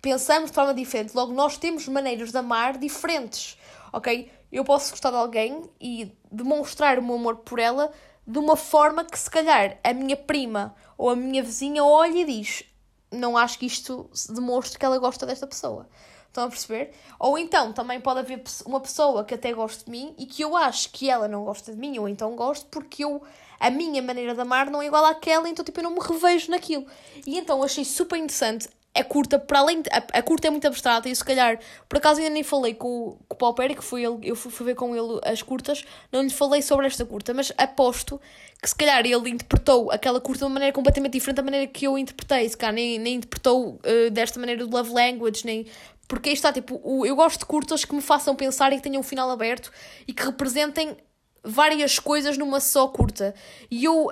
[0.00, 1.14] pensamos de forma diferente.
[1.14, 3.56] Logo, nós temos maneiras de amar diferentes,
[3.92, 4.30] ok?
[4.50, 7.90] Eu posso gostar de alguém e demonstrar o meu amor por ela
[8.26, 12.24] de uma forma que, se calhar, a minha prima ou a minha vizinha olha e
[12.24, 12.64] diz:
[13.10, 15.88] não acho que isto demonstre que ela gosta desta pessoa.
[16.32, 16.92] Estão a perceber?
[17.18, 20.56] Ou então também pode haver uma pessoa que até gosta de mim e que eu
[20.56, 23.22] acho que ela não gosta de mim, ou então gosto porque eu
[23.60, 26.50] a minha maneira de amar não é igual àquela, então tipo eu não me revejo
[26.50, 26.86] naquilo.
[27.26, 30.66] E então achei super interessante é curta, para além de, a, a, curta é muito
[30.66, 33.84] abstrata e se calhar, por acaso ainda nem falei com, com o Paulo Perry, que
[33.84, 37.04] foi ele, eu fui, fui ver com ele as curtas, não lhe falei sobre esta
[37.04, 38.20] curta, mas aposto
[38.60, 41.86] que se calhar ele interpretou aquela curta de uma maneira completamente diferente da maneira que
[41.86, 45.66] eu interpretei, se calhar nem, nem interpretou uh, desta maneira do love language, nem...
[46.12, 48.82] Porque aí está, tipo, o, eu gosto de curtas que me façam pensar e que
[48.82, 49.72] tenham um final aberto
[50.06, 50.94] e que representem
[51.42, 53.34] várias coisas numa só curta.
[53.70, 54.10] E eu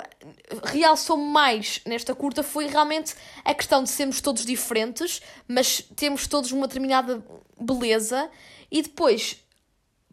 [0.65, 6.53] realçou mais nesta curta foi realmente a questão de sermos todos diferentes, mas temos todos
[6.53, 7.23] uma determinada
[7.61, 8.31] beleza
[8.71, 9.37] e depois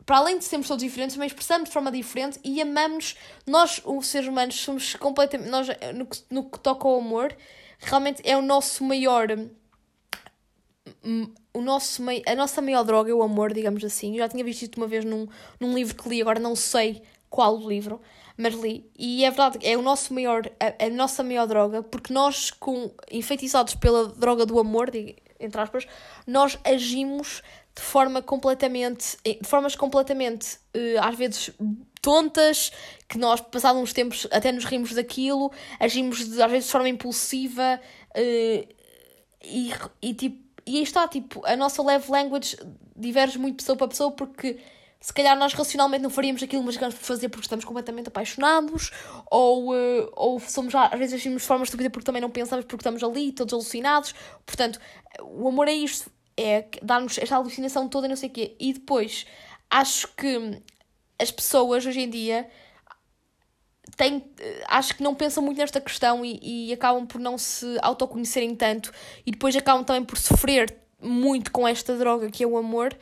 [0.05, 3.15] para além de sermos todos diferentes, também expressamos de forma diferente e amamos.
[3.45, 5.49] Nós, os seres humanos, somos completamente.
[5.49, 7.33] Nós, no, que, no que toca ao amor,
[7.79, 9.29] realmente é o nosso maior.
[11.53, 14.13] O nosso, a nossa maior droga é o amor, digamos assim.
[14.13, 15.27] Eu já tinha visto isto uma vez num,
[15.59, 18.01] num livro que li, agora não sei qual o livro,
[18.37, 18.89] mas li.
[18.97, 22.91] E é verdade, é o nosso maior, a, a nossa maior droga, porque nós, com,
[23.11, 24.91] enfeitiçados pela droga do amor,
[25.39, 25.87] entre aspas,
[26.25, 27.41] nós agimos
[27.75, 31.51] de forma completamente, de formas completamente, uh, às vezes,
[32.01, 32.71] tontas,
[33.07, 36.89] que nós, passados uns tempos, até nos rimos daquilo, agimos, de, às vezes, de forma
[36.89, 37.79] impulsiva,
[38.15, 38.77] uh,
[39.43, 39.71] e,
[40.01, 42.57] e, tipo, e aí está, tipo, a nossa love language
[42.93, 44.59] diverge muito pessoa para pessoa, porque
[44.99, 48.91] se calhar nós racionalmente não faríamos aquilo, mas por fazer porque estamos completamente apaixonados,
[49.31, 52.81] ou, uh, ou somos às vezes agimos de forma estúpida porque também não pensamos porque
[52.81, 54.13] estamos ali, todos alucinados.
[54.45, 54.77] Portanto,
[55.21, 58.57] o amor é isto, é dar-nos esta alucinação toda e não sei o quê.
[58.59, 59.25] E depois,
[59.69, 60.61] acho que
[61.17, 62.49] as pessoas hoje em dia
[63.97, 64.23] têm,
[64.67, 68.91] acho que não pensam muito nesta questão e, e acabam por não se autoconhecerem tanto
[69.25, 72.95] e depois acabam também por sofrer muito com esta droga que é o amor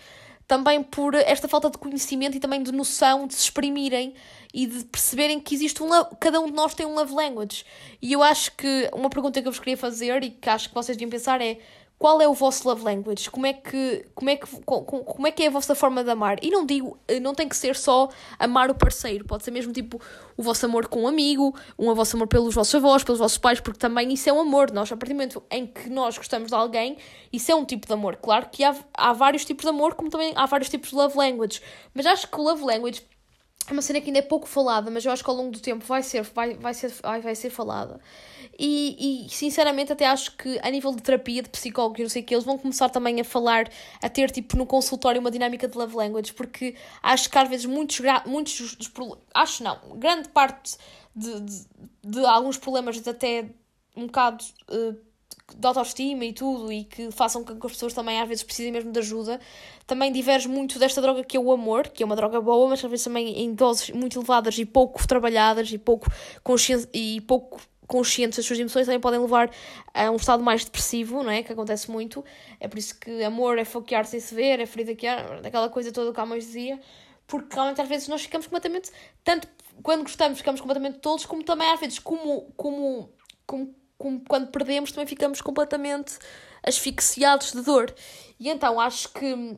[0.47, 4.13] também por esta falta de conhecimento e também de noção de se exprimirem.
[4.53, 7.65] e de perceberem que existe um cada um de nós tem um love language.
[8.01, 10.75] E eu acho que uma pergunta que eu vos queria fazer e que acho que
[10.75, 11.59] vocês deviam pensar é
[12.05, 13.31] qual é o vosso love language?
[13.31, 16.37] Como é que, como é que, como é, que é a vossa forma de amar?
[16.39, 19.73] E não digo, eh, não tem que ser só amar o parceiro, pode ser mesmo
[19.73, 19.99] tipo
[20.37, 23.39] o vosso amor com um amigo, um o vosso amor pelos vossos avós, pelos vossos
[23.39, 24.69] pais, porque também isso é um amor.
[24.71, 26.95] Nós, a partir do momento em que nós gostamos de alguém,
[27.33, 28.17] isso é um tipo de amor.
[28.17, 31.17] Claro que há, há vários tipos de amor, como também há vários tipos de love
[31.17, 31.59] language.
[31.91, 33.01] Mas acho que o love language
[33.67, 35.59] é uma cena que ainda é pouco falada, mas eu acho que ao longo do
[35.59, 37.99] tempo vai ser, vai, vai ser, vai, vai ser falada.
[38.57, 42.25] E, e sinceramente até acho que a nível de terapia, de psicólogos, não sei o
[42.25, 43.69] que, eles vão começar também a falar,
[44.01, 47.65] a ter tipo no consultório uma dinâmica de love language, porque acho que às vezes
[47.65, 48.91] muitos, muitos dos
[49.33, 50.77] acho não, grande parte
[51.15, 51.65] de, de,
[52.03, 53.49] de alguns problemas até
[53.95, 54.95] um bocado uh,
[55.53, 58.71] de autoestima e tudo, e que façam com que as pessoas também às vezes precisem
[58.71, 59.39] mesmo de ajuda,
[59.85, 62.83] também diverge muito desta droga que é o amor, que é uma droga boa, mas
[62.83, 66.07] às vezes também em doses muito elevadas e pouco trabalhadas e pouco,
[66.43, 69.51] consciência, e pouco conscientes das suas emoções também podem levar
[69.93, 71.43] a um estado mais depressivo, não é?
[71.43, 72.25] Que acontece muito.
[72.59, 76.11] É por isso que amor é foquear sem se ver, é há, aquela coisa toda
[76.11, 76.79] que a mãe dizia,
[77.27, 78.91] porque realmente às vezes nós ficamos completamente,
[79.23, 79.47] tanto
[79.83, 83.09] quando gostamos ficamos completamente tolos, como também às vezes como, como,
[83.45, 83.75] como
[84.27, 86.17] quando perdemos também ficamos completamente
[86.63, 87.93] asfixiados de dor.
[88.39, 89.57] E então acho que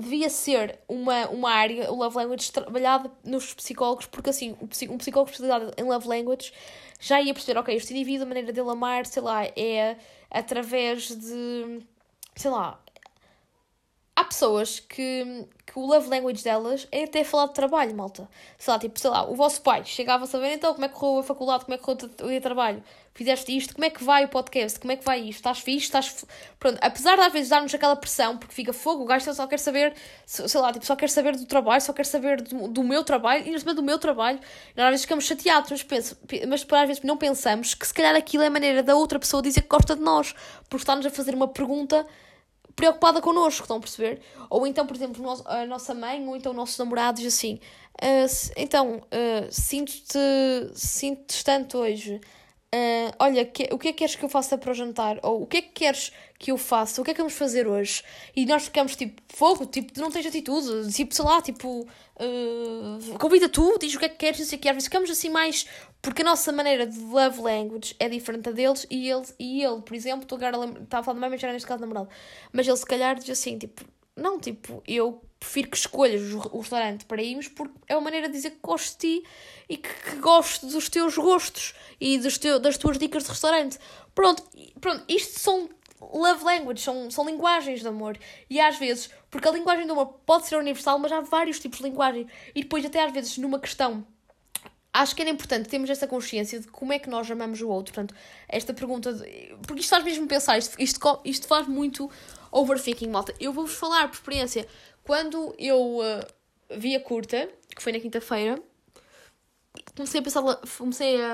[0.00, 5.30] devia ser uma, uma área, o Love Language, trabalhada nos psicólogos, porque assim, um psicólogo
[5.30, 6.52] especializado em Love Language
[7.00, 9.96] já ia perceber, ok, este indivíduo, a maneira dele amar, sei lá, é
[10.30, 11.80] através de,
[12.34, 12.80] sei lá,
[14.18, 18.28] há pessoas que, que o love language delas é até falar de trabalho, malta.
[18.58, 20.94] Sei lá, tipo, sei lá, o vosso pai chegava a saber então como é que
[20.94, 22.82] correu a faculdade, como é que correu o trabalho,
[23.14, 25.86] fizeste isto, como é que vai o podcast, como é que vai isto, estás fixe,
[25.86, 26.24] estás.
[26.58, 29.60] Pronto, apesar de às vezes dar-nos aquela pressão, porque fica fogo, o gajo só quer
[29.60, 29.94] saber,
[30.26, 33.46] sei lá, tipo, só quer saber do trabalho, só quer saber do, do meu trabalho,
[33.46, 34.40] e saber do meu trabalho,
[34.76, 38.16] nós às vezes ficamos chateados, mas, penso, mas às vezes não pensamos que se calhar
[38.16, 40.34] aquilo é a maneira da outra pessoa dizer que gosta de nós,
[40.68, 42.04] porque está-nos a fazer uma pergunta
[42.78, 44.20] preocupada connosco, estão a perceber?
[44.48, 47.58] Ou então, por exemplo, a nossa mãe, ou então nossos namorados, assim,
[48.00, 50.16] uh, então, uh, sinto-te
[50.74, 52.20] sinto distante hoje,
[52.74, 55.18] Uh, olha, que, o que é que queres que eu faça para o jantar?
[55.22, 57.00] Ou o que é que queres que eu faça?
[57.00, 58.02] O que é que vamos fazer hoje?
[58.36, 63.48] E nós ficamos tipo, fogo, tipo, não tens atitude, tipo, sei lá, tipo, uh, convida
[63.48, 64.70] tu, diz o que é que queres, não sei o que.
[64.70, 65.66] Vezes ficamos assim mais.
[66.02, 69.80] Porque a nossa maneira de love language é diferente da deles e ele, e ele
[69.80, 72.08] por exemplo, estou agora a estava a falar de mãe, mas era neste caso namorado,
[72.52, 73.82] mas ele se calhar diz assim, tipo,
[74.14, 78.34] não, tipo, eu prefiro que escolhas o restaurante para irmos porque é uma maneira de
[78.34, 79.28] dizer que gosto de ti
[79.68, 83.78] e que, que gosto dos teus gostos e dos teu, das tuas dicas de restaurante.
[84.14, 84.42] Pronto,
[84.80, 85.68] pronto, isto são
[86.00, 88.18] love language, são, são linguagens de amor.
[88.48, 91.78] E às vezes, porque a linguagem do amor pode ser universal, mas há vários tipos
[91.78, 92.26] de linguagem.
[92.54, 94.06] E depois, até às vezes, numa questão
[94.92, 97.94] acho que era importante termos essa consciência de como é que nós amamos o outro.
[97.94, 98.14] Portanto,
[98.48, 99.12] esta pergunta.
[99.12, 99.54] De...
[99.66, 102.10] Porque isto faz mesmo pensar, isto, isto, isto faz muito
[102.50, 103.34] overthinking, malta.
[103.38, 104.66] Eu vou-vos falar por experiência.
[105.08, 106.20] Quando eu uh,
[106.76, 108.62] vi a curta, que foi na quinta-feira,
[109.96, 110.42] comecei a pensar,
[110.76, 111.32] comecei a,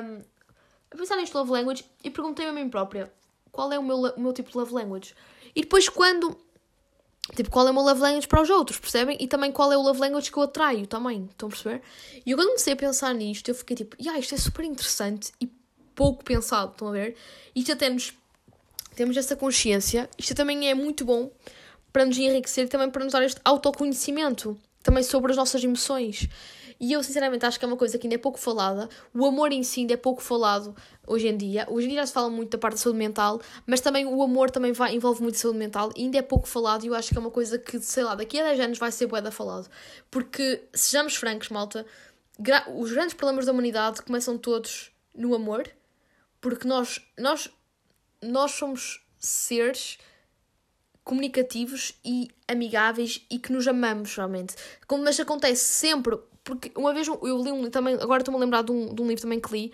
[0.92, 3.12] a pensar neste love language e perguntei-me a mim própria
[3.50, 5.12] qual é o meu, o meu tipo de love language.
[5.56, 6.38] E depois, quando.
[7.34, 9.16] Tipo, qual é o meu love language para os outros, percebem?
[9.18, 11.82] E também qual é o love language que eu atraio também, estão a perceber?
[12.24, 15.32] E eu quando comecei a pensar nisto, eu fiquei tipo, yeah, isto é super interessante
[15.40, 15.50] e
[15.96, 17.16] pouco pensado, estão a ver?
[17.56, 18.12] Isto até nos
[18.94, 20.08] temos essa consciência.
[20.16, 21.28] Isto também é muito bom
[21.94, 26.28] para nos enriquecer e também para nos dar este autoconhecimento também sobre as nossas emoções.
[26.80, 28.88] E eu, sinceramente, acho que é uma coisa que ainda é pouco falada.
[29.14, 30.74] O amor em si ainda é pouco falado
[31.06, 31.64] hoje em dia.
[31.70, 34.20] Hoje em dia já se fala muito da parte da saúde mental, mas também o
[34.24, 36.84] amor também vai, envolve muito a saúde mental e ainda é pouco falado.
[36.84, 38.90] E eu acho que é uma coisa que, sei lá, daqui a 10 anos vai
[38.90, 39.70] ser boeda falado.
[40.10, 41.86] Porque, sejamos francos, malta,
[42.74, 45.70] os grandes problemas da humanidade começam todos no amor,
[46.40, 47.48] porque nós, nós
[48.20, 49.96] nós somos seres
[51.04, 54.54] comunicativos e amigáveis e que nos amamos realmente.
[54.90, 58.72] Mas acontece sempre, porque uma vez eu li um também, agora estou-me a lembrar de
[58.72, 59.72] um, de um livro também que li,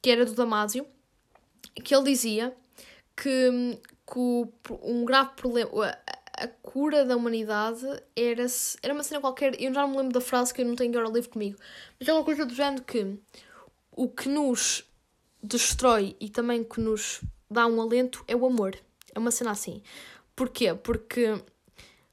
[0.00, 0.86] que era do Damasio,
[1.84, 2.54] que ele dizia
[3.14, 3.78] que,
[4.10, 4.48] que
[4.82, 7.84] um grave problema, a, a cura da humanidade
[8.16, 8.46] era,
[8.82, 10.90] era uma cena qualquer, eu já não me lembro da frase que eu não tenho
[10.90, 11.58] agora o livro comigo,
[12.00, 13.18] mas é uma coisa do género que
[13.92, 14.84] o que nos
[15.42, 18.76] destrói e também que nos dá um alento é o amor.
[19.14, 19.82] É uma cena assim.
[20.34, 20.74] Porquê?
[20.74, 21.40] Porque,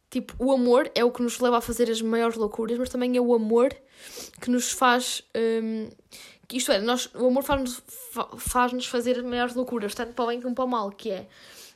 [0.09, 3.15] tipo, o amor é o que nos leva a fazer as maiores loucuras, mas também
[3.15, 3.73] é o amor
[4.41, 5.23] que nos faz.
[5.35, 5.89] Um,
[6.51, 7.81] isto é, nós, o amor faz-nos
[8.37, 11.27] faz fazer as maiores loucuras, tanto para o bem como para o mal, que é.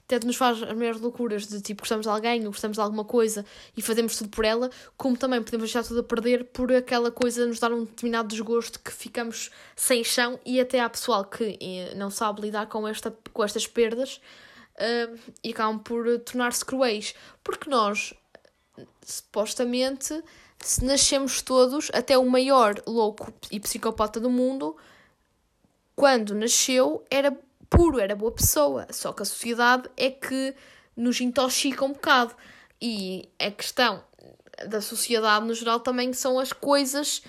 [0.08, 3.06] tanto nos faz as maiores loucuras de tipo gostamos de alguém ou gostamos de alguma
[3.06, 3.46] coisa
[3.78, 7.46] e fazemos tudo por ela, como também podemos deixar tudo a perder por aquela coisa
[7.46, 11.94] nos dar um determinado desgosto que ficamos sem chão e até há pessoal que eh,
[11.96, 14.20] não sabe lidar com, esta, com estas perdas
[14.84, 17.16] uh, e acabam por tornar-se cruéis.
[17.44, 18.14] Porque nós,
[19.06, 20.22] supostamente,
[20.60, 24.76] se nascemos todos, até o maior louco e psicopata do mundo,
[25.96, 27.36] quando nasceu, era
[27.70, 28.88] puro, era boa pessoa.
[28.92, 30.54] Só que a sociedade é que
[30.96, 32.36] nos intoxica um bocado.
[32.82, 34.04] E a questão
[34.68, 37.24] da sociedade no geral também são as coisas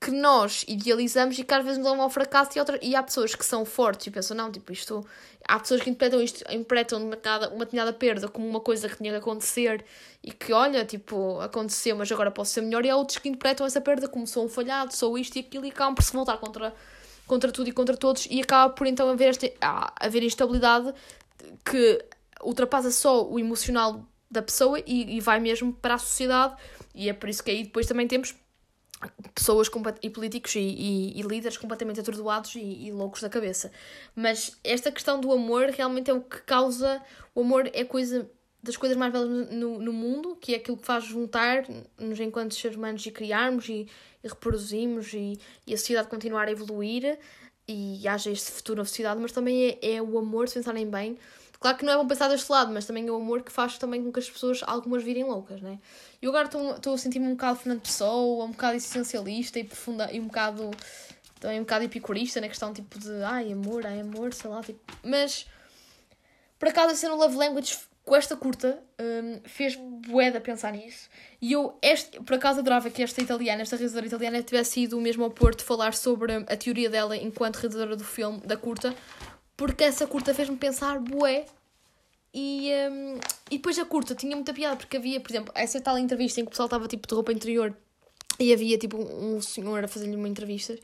[0.00, 3.02] que nós idealizamos e que às vezes nos levam ao fracasso e, outra, e há
[3.02, 5.04] pessoas que são fortes e pensam, não, tipo, isto...
[5.46, 7.16] Há pessoas que interpretam isto, interpretam uma,
[7.48, 9.82] uma determinada perda como uma coisa que tinha que acontecer
[10.22, 12.84] e que, olha, tipo, aconteceu, mas agora posso ser melhor.
[12.84, 15.64] E há outros que interpretam essa perda como sou um falhado, sou isto e aquilo
[15.64, 16.74] e acabam por se voltar contra
[17.28, 19.52] contra tudo e contra todos e acaba por então haver, esta,
[20.00, 20.92] haver instabilidade
[21.62, 22.02] que
[22.42, 26.56] ultrapassa só o emocional da pessoa e, e vai mesmo para a sociedade
[26.94, 28.34] e é por isso que aí depois também temos
[29.34, 29.70] pessoas
[30.02, 33.70] e políticos e, e, e, líderes completamente atordoados e, e, loucos da cabeça.
[34.14, 37.00] Mas esta questão do amor realmente é o que causa.
[37.34, 38.28] O amor é coisa
[38.62, 42.76] das coisas mais belas no, no mundo, que é aquilo que faz juntar-nos enquanto seres
[42.76, 43.86] humanos e criarmos e,
[44.22, 47.18] reproduzimos e, e, a sociedade continuar a evoluir
[47.68, 51.18] e haja este futuro na sociedade, mas também é, é o amor, se pensarem bem.
[51.60, 53.78] Claro que não é bom pensar deste lado, mas também é o amor que faz
[53.78, 55.78] também com que as pessoas, algumas, virem loucas, né?
[56.22, 60.20] E agora estou a sentir-me um bocado Fernando Pessoa, um bocado existencialista e, profunda, e
[60.20, 60.70] um bocado
[61.40, 64.80] também um bocado epicurista na questão tipo de ai amor, ai amor, sei lá, tipo.
[65.02, 65.46] Mas
[66.58, 71.10] por acaso a no Love Language com esta curta, um, fez-me bué pensar nisso.
[71.42, 75.24] E eu, este, por acaso, adorava que esta italiana, esta realizadora italiana, tivesse ido mesmo
[75.24, 78.94] ao Porto falar sobre a teoria dela enquanto realizadora do filme, da curta,
[79.58, 81.44] porque essa curta fez-me pensar bué.
[82.32, 83.18] E, um,
[83.50, 86.44] e depois a curta tinha muita piada, porque havia, por exemplo, essa tal entrevista em
[86.44, 87.76] que o pessoal estava tipo de roupa interior
[88.38, 90.78] e havia tipo um senhor a fazer-lhe uma entrevista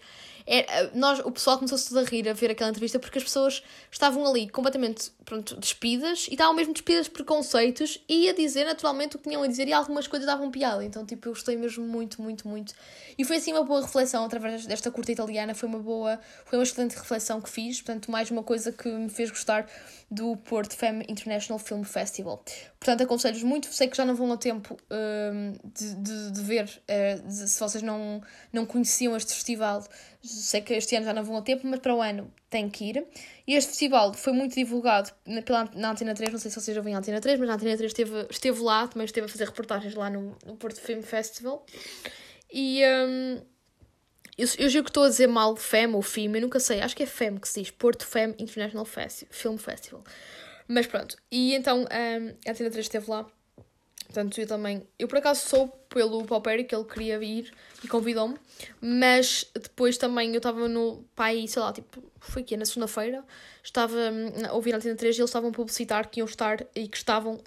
[0.46, 4.26] é, nós, o pessoal começou-se a rir a ver aquela entrevista porque as pessoas estavam
[4.26, 9.18] ali completamente pronto, despidas e estavam mesmo despidas de preconceitos e a dizer naturalmente o
[9.18, 10.85] que tinham a dizer e algumas coisas davam piada.
[10.85, 12.74] Então, tipo, eu gostei mesmo muito, muito, muito.
[13.16, 15.54] E foi assim uma boa reflexão através desta curta italiana.
[15.54, 17.80] Foi uma boa, foi uma excelente reflexão que fiz.
[17.80, 19.66] Portanto, mais uma coisa que me fez gostar
[20.14, 22.42] do Porto Femme International Film Festival.
[22.79, 23.72] Portanto, aconselho-vos muito.
[23.72, 27.61] Sei que já não vão a tempo uh, de, de, de, ver, uh, de, se
[27.61, 28.22] vocês não,
[28.53, 29.85] não conheciam este festival
[30.24, 32.87] sei que este ano já não vão a tempo, mas para o ano tem que
[32.87, 33.07] ir.
[33.46, 36.74] E este festival foi muito divulgado na, pela, na Antena 3, não sei se vocês
[36.74, 39.29] já vêm a Antena 3, mas a Antena 3 esteve, esteve lá, também esteve a
[39.29, 41.64] fazer reportagens lá no, no Porto Film Festival.
[42.53, 43.42] E um,
[44.37, 46.97] eu, eu juro que estou a dizer mal FEM ou FIM, eu nunca sei, acho
[46.97, 48.87] que é FEM que se diz, Porto FEM International
[49.31, 50.03] Film Festival.
[50.66, 53.27] Mas pronto, e então um, a Antena 3 esteve lá
[54.14, 54.87] Portanto, eu também.
[54.97, 58.37] Eu por acaso sou pelo Pauperi que ele queria ir e convidou-me,
[58.81, 63.25] mas depois também eu estava no pai, sei lá, tipo, foi que na segunda-feira,
[63.62, 66.64] estava hum, a ouvir a Antena 3 e eles estavam a publicitar que iam estar
[66.77, 67.42] e que estavam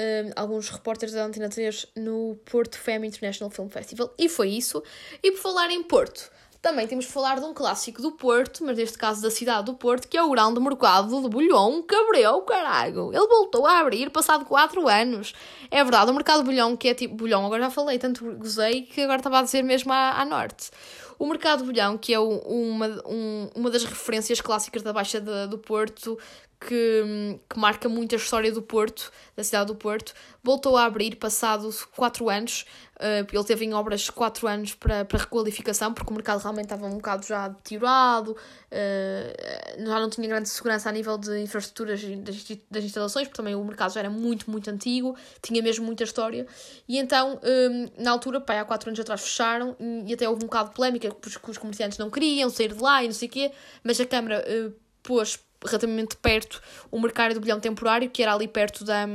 [0.00, 4.82] Uh, alguns repórteres da Antena 3 no Porto Femme International Film Festival e foi isso.
[5.22, 6.30] E por falar em Porto,
[6.62, 9.74] também temos de falar de um clássico do Porto, mas neste caso da cidade do
[9.74, 13.12] Porto, que é o grande mercado de Bolhão, que abriu, caralho.
[13.14, 15.34] Ele voltou a abrir passado 4 anos.
[15.70, 17.14] É verdade, o mercado de Bolhão, que é tipo.
[17.14, 20.70] Bolhão, agora já falei, tanto gozei que agora estava a dizer mesmo à, à norte.
[21.18, 25.48] O Mercado de Bolhão, que é uma, um, uma das referências clássicas da Baixa de,
[25.48, 26.18] do Porto,
[26.60, 31.16] que, que marca muito a história do Porto, da cidade do Porto, voltou a abrir
[31.16, 32.66] passados 4 anos.
[32.96, 36.86] Uh, ele teve em obras 4 anos para, para requalificação, porque o mercado realmente estava
[36.86, 42.58] um bocado já deteriorado, uh, já não tinha grande segurança a nível de infraestruturas das,
[42.70, 46.46] das instalações, porque também o mercado já era muito, muito antigo, tinha mesmo muita história.
[46.86, 49.74] E então, um, na altura, pai, há 4 anos atrás fecharam
[50.06, 53.02] e até houve um bocado de polémica, porque os comerciantes não queriam sair de lá
[53.02, 53.50] e não sei o quê,
[53.82, 58.48] mas a Câmara uh, pôs relativamente perto o mercado do bilhão temporário, que era ali
[58.48, 59.06] perto da,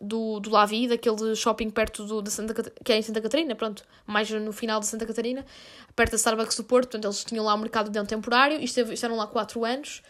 [0.00, 3.84] do, do Lavi, daquele shopping perto do, da Santa, que é em Santa Catarina, pronto,
[4.06, 5.44] mais no final de Santa Catarina,
[5.94, 8.64] perto da Starbucks do Porto, portanto eles tinham lá o mercado do bilhão temporário e
[8.64, 10.02] estiveram lá 4 anos.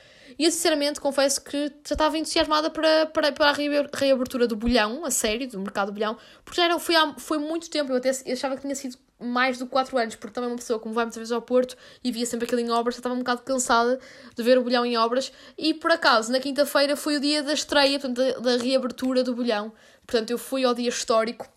[0.42, 5.04] E eu sinceramente confesso que já estava entusiasmada para, para, para a reabertura do bolhão,
[5.04, 7.98] a sério, do mercado do bolhão, porque já era, foi, há, foi muito tempo, eu
[7.98, 10.92] até achava que tinha sido mais do que 4 anos, porque também uma pessoa, como
[10.92, 13.42] vai muitas vezes ao Porto e via sempre aquilo em obras, já estava um bocado
[13.42, 14.00] cansada
[14.34, 15.30] de ver o bolhão em obras.
[15.56, 19.36] E por acaso, na quinta-feira foi o dia da estreia, portanto, da, da reabertura do
[19.36, 19.72] bolhão.
[20.04, 21.48] Portanto, eu fui ao dia histórico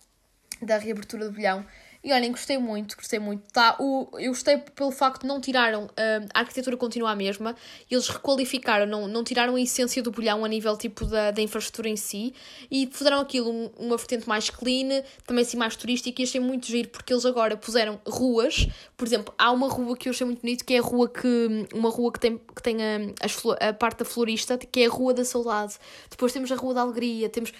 [0.62, 1.66] da reabertura do bolhão
[2.02, 3.42] E olhem, gostei muito, gostei muito.
[3.52, 7.54] Tá, o, eu gostei pelo facto de não tiraram, uh, a arquitetura continua a mesma,
[7.90, 11.88] eles requalificaram, não, não tiraram a essência do bolhão a nível tipo da, da infraestrutura
[11.88, 12.34] em si
[12.70, 16.66] e fizeram aquilo um, uma vertente mais clean, também assim mais turística e achei muito
[16.66, 20.40] giro porque eles agora puseram ruas, por exemplo, há uma rua que eu achei muito
[20.40, 23.72] bonito que é a rua que, uma rua que tem, que tem a, as, a
[23.72, 25.74] parte da florista, que é a Rua da Saudade.
[26.10, 27.52] Depois temos a Rua da Alegria, temos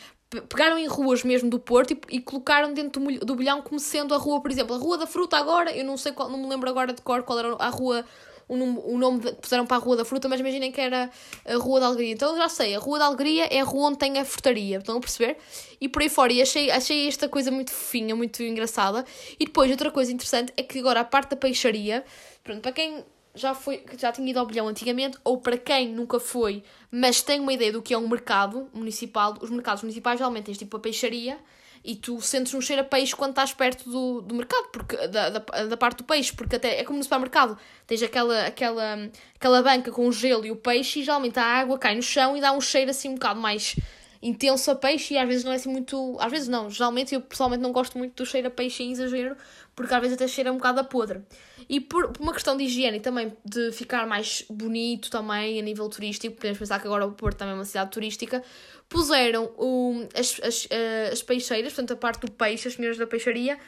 [0.49, 4.19] pegaram em ruas mesmo do Porto e, e colocaram dentro do, bolhão como sendo a
[4.19, 6.69] rua, por exemplo, a Rua da Fruta agora, eu não sei qual, não me lembro
[6.69, 8.05] agora de cor qual era a rua,
[8.49, 11.11] o nome, o nome de, puseram para a Rua da Fruta, mas imaginem que era
[11.45, 12.13] a Rua da Alegria.
[12.13, 14.97] Então já sei, a Rua da Alegria é a rua onde tem a frutaria, estão
[14.97, 15.37] a perceber?
[15.81, 19.05] E por aí fora, e achei, achei esta coisa muito fofinha, muito engraçada.
[19.39, 22.05] E depois, outra coisa interessante é que agora a parte da peixaria,
[22.43, 23.05] pronto, para quem
[23.37, 27.39] já, foi, já tinha ido ao bilhão antigamente, ou para quem nunca foi, mas tem
[27.39, 30.81] uma ideia do que é um mercado municipal, os mercados municipais geralmente tens tipo a
[30.81, 31.39] peixaria
[31.85, 35.29] e tu sentes um cheiro a peixe quando estás perto do, do mercado, porque, da,
[35.29, 37.57] da, da parte do peixe, porque até é como no supermercado,
[37.87, 41.79] tens aquela, aquela, aquela banca com o gelo e o peixe e geralmente a água
[41.79, 43.77] cai no chão e dá um cheiro assim um bocado mais
[44.21, 46.17] intenso a peixe e às vezes não é assim muito.
[46.19, 49.37] Às vezes não, geralmente eu pessoalmente não gosto muito do cheiro a peixe em exagero,
[49.77, 51.21] porque às vezes até cheira um bocado a podre.
[51.69, 55.63] E por, por uma questão de higiene e também de ficar mais bonito também a
[55.63, 58.43] nível turístico, podemos pensar que agora o Porto também é uma cidade turística,
[58.89, 63.07] puseram o, as, as, eh, as peixeiras, portanto a parte do peixe, as senhoras da
[63.07, 63.59] peixaria,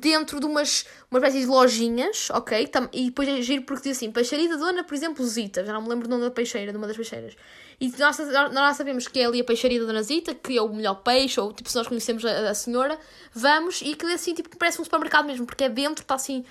[0.00, 2.70] dentro de umas, uma espécie de lojinhas, ok?
[2.92, 5.82] E depois é giro porque diz assim, peixaria da dona, por exemplo, Zita, já não
[5.82, 7.34] me lembro do nome da peixeira, de uma das peixeiras.
[7.80, 8.18] E nós,
[8.52, 11.40] nós sabemos que é ali a peixaria da Dona Zita, que é o melhor peixe,
[11.40, 12.98] ou tipo, se nós conhecemos a, a senhora,
[13.32, 16.44] vamos e aquilo assim, tipo, parece um supermercado mesmo, porque é dentro, está assim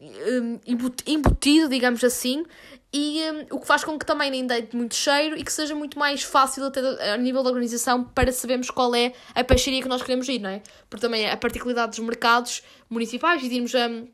[0.00, 0.58] um,
[1.06, 2.44] embutido, digamos assim,
[2.92, 5.74] e um, o que faz com que também nem deite muito cheiro e que seja
[5.74, 9.88] muito mais fácil até a nível da organização para sabermos qual é a peixaria que
[9.88, 10.62] nós queremos ir, não é?
[10.90, 13.88] Porque também a particularidade dos mercados municipais e de irmos a.
[13.88, 14.08] Um,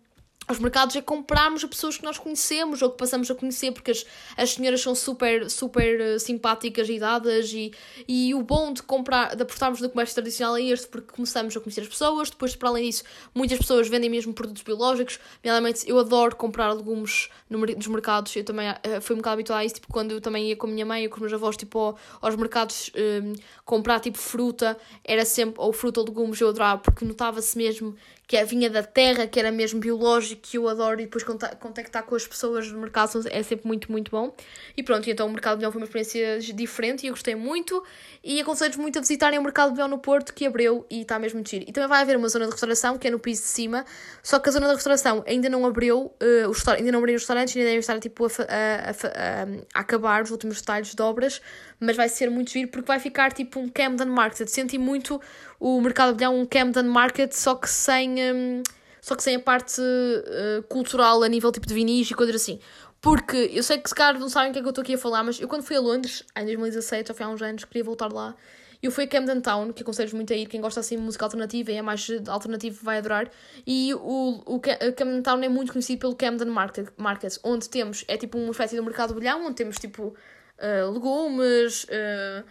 [0.49, 3.91] aos mercados é comprarmos a pessoas que nós conhecemos ou que passamos a conhecer, porque
[3.91, 7.71] as, as senhoras são super, super uh, simpáticas e dadas e,
[8.09, 11.61] e o bom de comprar, de apostarmos no comércio tradicional é este, porque começamos a
[11.61, 15.99] conhecer as pessoas, depois para além disso, muitas pessoas vendem mesmo produtos biológicos, realmente eu
[15.99, 19.75] adoro comprar legumes no, nos mercados, eu também uh, fui um bocado habituada a isso,
[19.75, 21.79] tipo, quando eu também ia com a minha mãe ou com os meus avós, tipo,
[21.79, 23.35] ao, aos mercados um,
[23.67, 27.95] comprar, tipo, fruta, era sempre, ou fruta ou legumes, eu adorava, porque notava-se mesmo
[28.29, 32.03] que é, vinha da terra, que era mesmo biológico, que eu adoro, e depois contactar
[32.03, 34.37] com as pessoas do mercado é sempre muito, muito bom.
[34.77, 37.83] E pronto, então o Mercado de Leão foi uma experiência diferente e eu gostei muito.
[38.23, 41.19] E aconselho-vos muito a visitarem o Mercado de Leão no Porto, que abriu e está
[41.19, 41.65] mesmo giro.
[41.67, 43.87] E também vai haver uma zona de restauração, que é no piso de cima,
[44.23, 47.23] só que a zona da restauração ainda não abriu, uh, os ainda não abriu os
[47.23, 51.41] restaurantes, ainda devem estar tipo, a, a, a, a, acabar os últimos detalhes de obras,
[51.81, 54.49] mas vai ser muito giro porque vai ficar tipo um Camden Market.
[54.49, 55.19] Senti muito
[55.59, 58.63] o Mercado de Leão um Camden Market, só que sem, um,
[59.01, 62.61] só que sem a parte uh, cultural a nível tipo de vinis e coisas assim.
[63.01, 64.95] Porque eu sei que se calhar não sabem o que é que eu estou aqui
[64.95, 67.65] a falar, mas eu quando fui a Londres, em 2017, já foi há uns anos,
[67.65, 68.35] queria voltar lá.
[68.81, 71.25] Eu fui a Camden Town, que aconselho muito a ir, quem gosta assim de música
[71.25, 73.29] alternativa e é mais alternativo vai adorar.
[73.67, 78.17] E o, o Camden Town é muito conhecido pelo Camden Market, Market onde temos, é
[78.17, 80.15] tipo uma espécie de mercado bolhão, onde temos tipo
[80.59, 82.45] uh, legumes, uh,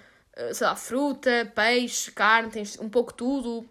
[0.54, 3.68] sei lá, fruta, peixe, carne, tens um pouco tudo,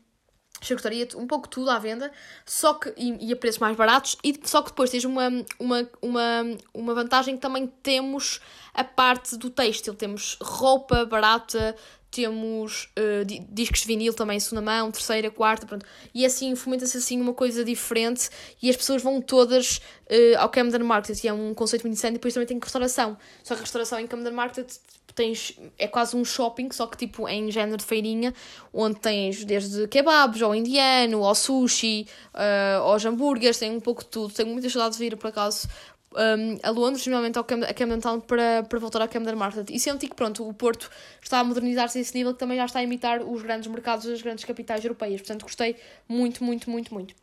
[0.61, 2.11] charcutaria, um pouco tudo à venda,
[2.45, 5.89] só que, e, e, a preços mais baratos, e só que depois tens uma, uma,
[6.01, 6.43] uma,
[6.73, 8.41] uma vantagem que também temos
[8.75, 11.77] a parte do têxtil, temos roupa barata,
[12.11, 15.85] temos uh, discos de vinil também, segunda mão, terceira, quarta, pronto.
[16.15, 18.31] E assim fomenta-se assim uma coisa diferente
[18.63, 19.79] e as pessoas vão todas
[20.11, 22.15] uh, ao Camden Market, e é um conceito muito interessante.
[22.15, 23.17] E depois também tem restauração.
[23.43, 24.71] Só que a restauração em Camden Market
[25.15, 28.35] tens, é quase um shopping, só que tipo em género de feirinha,
[28.73, 34.11] onde tens desde kebabs, ao indiano, ao sushi, uh, aos hambúrgueres, tem um pouco de
[34.11, 34.33] tudo.
[34.33, 35.69] Tenho muitas saudades de vir por acaso
[36.13, 39.71] um, a Londres, finalmente ao Camden, a Camden Town, para, para voltar ao Camden Market.
[39.71, 40.91] E senti que, pronto, o Porto
[41.23, 44.07] está a modernizar-se a esse nível que também já está a imitar os grandes mercados
[44.07, 45.21] das grandes capitais europeias.
[45.21, 45.77] Portanto, gostei
[46.09, 47.15] muito, muito, muito, muito.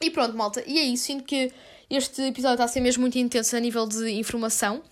[0.00, 1.04] E pronto, malta, e é isso.
[1.04, 1.52] Sinto que
[1.88, 4.82] este episódio está a ser mesmo muito intenso a nível de informação.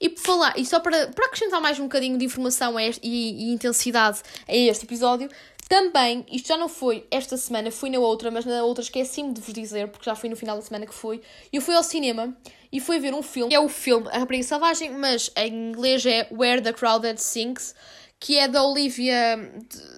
[0.00, 3.48] E por falar, e só para, para acrescentar mais um bocadinho de informação este, e,
[3.48, 5.28] e intensidade a este episódio,
[5.68, 9.40] também, isto já não foi esta semana, fui na outra, mas na outra esqueci-me de
[9.42, 11.20] vos dizer, porque já foi no final da semana que fui.
[11.52, 12.34] Eu fui ao cinema
[12.72, 16.06] e fui ver um filme, que é o filme A Rapariga Selvagem, mas em inglês
[16.06, 17.74] é Where the Crowded Sings,
[18.18, 19.36] que é da Olivia,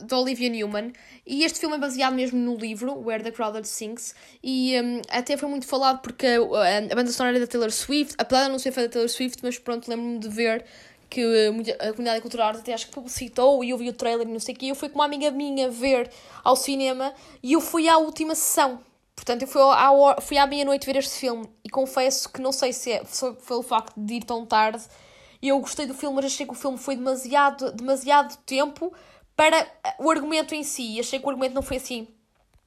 [0.02, 0.92] da Olivia Newman.
[1.24, 5.36] E este filme é baseado mesmo no livro, Where the Crowded Sings, e um, até
[5.36, 8.50] foi muito falado porque a, a, a banda sonora é da Taylor Swift, apesar de
[8.50, 10.64] não ser fã da Taylor Swift, mas pronto, lembro-me de ver
[11.10, 11.20] que
[11.80, 14.54] a comunidade cultural até acho que publicitou e eu vi o trailer e não sei
[14.54, 14.66] o quê.
[14.66, 16.08] Eu fui com uma amiga minha ver
[16.44, 18.80] ao cinema e eu fui à última sessão.
[19.16, 22.72] Portanto, eu fui, à, fui à meia-noite ver este filme e confesso que não sei
[22.72, 24.82] se é foi pelo facto de ir tão tarde.
[25.42, 28.92] Eu gostei do filme, mas achei que o filme foi demasiado, demasiado tempo
[29.34, 29.66] para
[29.98, 30.98] o argumento em si.
[31.00, 32.06] Achei que o argumento não foi assim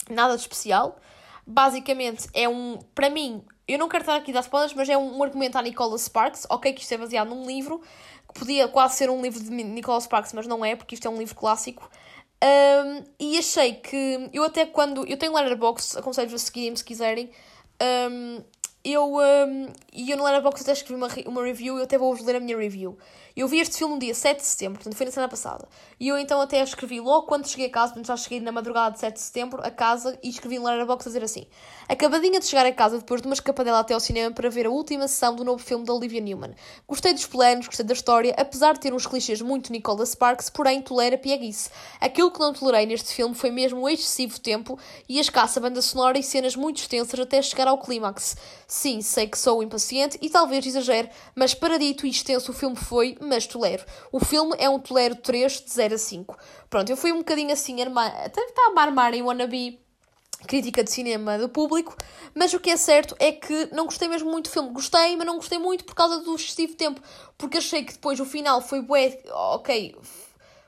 [0.09, 0.99] nada de especial.
[1.45, 2.79] Basicamente, é um.
[2.93, 5.57] Para mim, eu não quero estar aqui a dar spoilers, mas é um, um argumento
[5.57, 6.45] à Nicola Sparks.
[6.49, 7.81] Ok, que isto é baseado num livro,
[8.27, 11.09] que podia quase ser um livro de Nicola Sparks, mas não é, porque isto é
[11.09, 11.89] um livro clássico.
[12.43, 14.29] Um, e achei que.
[14.33, 15.07] Eu até quando.
[15.07, 17.29] Eu tenho Letterboxd, aconselho-vos a seguirem se quiserem.
[18.11, 18.43] Um,
[18.83, 19.13] eu.
[19.93, 22.57] E eu no Letterboxd até escrevi uma, uma review, eu até vou-vos ler a minha
[22.57, 22.97] review.
[23.35, 25.67] Eu vi este filme no dia 7 de setembro, portanto foi na semana passada.
[25.99, 28.93] E eu então até escrevi logo quando cheguei a casa, portanto já cheguei na madrugada
[28.93, 31.47] de 7 de setembro a casa e escrevi no Letterboxd a dizer assim:
[31.89, 34.69] Acabadinha de chegar a casa depois de uma escapadela até ao cinema para ver a
[34.69, 36.53] última sessão do novo filme da Olivia Newman.
[36.87, 40.83] Gostei dos planos, gostei da história, apesar de ter uns clichês muito Nicola Sparks, porém
[40.83, 41.71] tolera pieguice.
[41.99, 44.77] Aquilo que não tolerei neste filme foi mesmo o excessivo tempo
[45.09, 48.37] e a escassa banda sonora e cenas muito extensas até chegar ao clímax.
[48.67, 53.17] Sim, sei que sou impaciente e talvez exagere, mas paradito e extenso o filme foi,
[53.23, 53.85] mas tolero.
[54.11, 56.37] O filme é um tolero 3 de 0 a 5.
[56.69, 59.79] Pronto, eu fui um bocadinho assim, até está a armar em wannabe
[60.47, 61.95] crítica de cinema do público,
[62.35, 64.69] mas o que é certo é que não gostei mesmo muito do filme.
[64.69, 67.01] Gostei, mas não gostei muito por causa do excessivo tempo,
[67.37, 69.95] porque achei que depois o final foi bué, ok,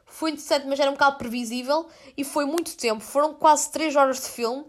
[0.06, 3.04] foi interessante, mas era um bocado previsível e foi muito tempo.
[3.04, 4.66] Foram quase 3 horas de filme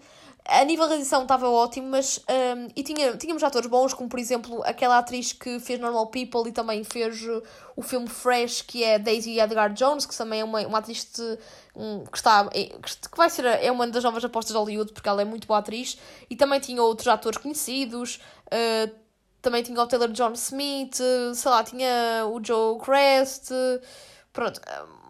[0.49, 2.19] a nível de edição estava ótimo, mas.
[2.29, 6.49] Um, e tinha, tínhamos atores bons, como por exemplo aquela atriz que fez Normal People
[6.49, 7.43] e também fez uh,
[7.75, 11.39] o filme Fresh, que é Daisy Edgar Jones, que também é uma, uma atriz de,
[11.75, 12.49] um, que está.
[12.55, 13.45] É, que vai ser.
[13.45, 15.99] É uma das novas apostas de Hollywood, porque ela é muito boa atriz.
[16.31, 18.21] E também tinha outros atores conhecidos.
[18.47, 19.07] Uh,
[19.43, 20.97] também tinha o Taylor John Smith,
[21.35, 23.51] sei lá, tinha o Joe Crest.
[24.33, 24.61] Pronto,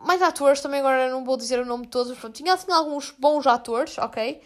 [0.05, 3.11] mais atores, também agora não vou dizer o nome de todos, pronto, tinha assim alguns
[3.11, 4.41] bons atores, ok?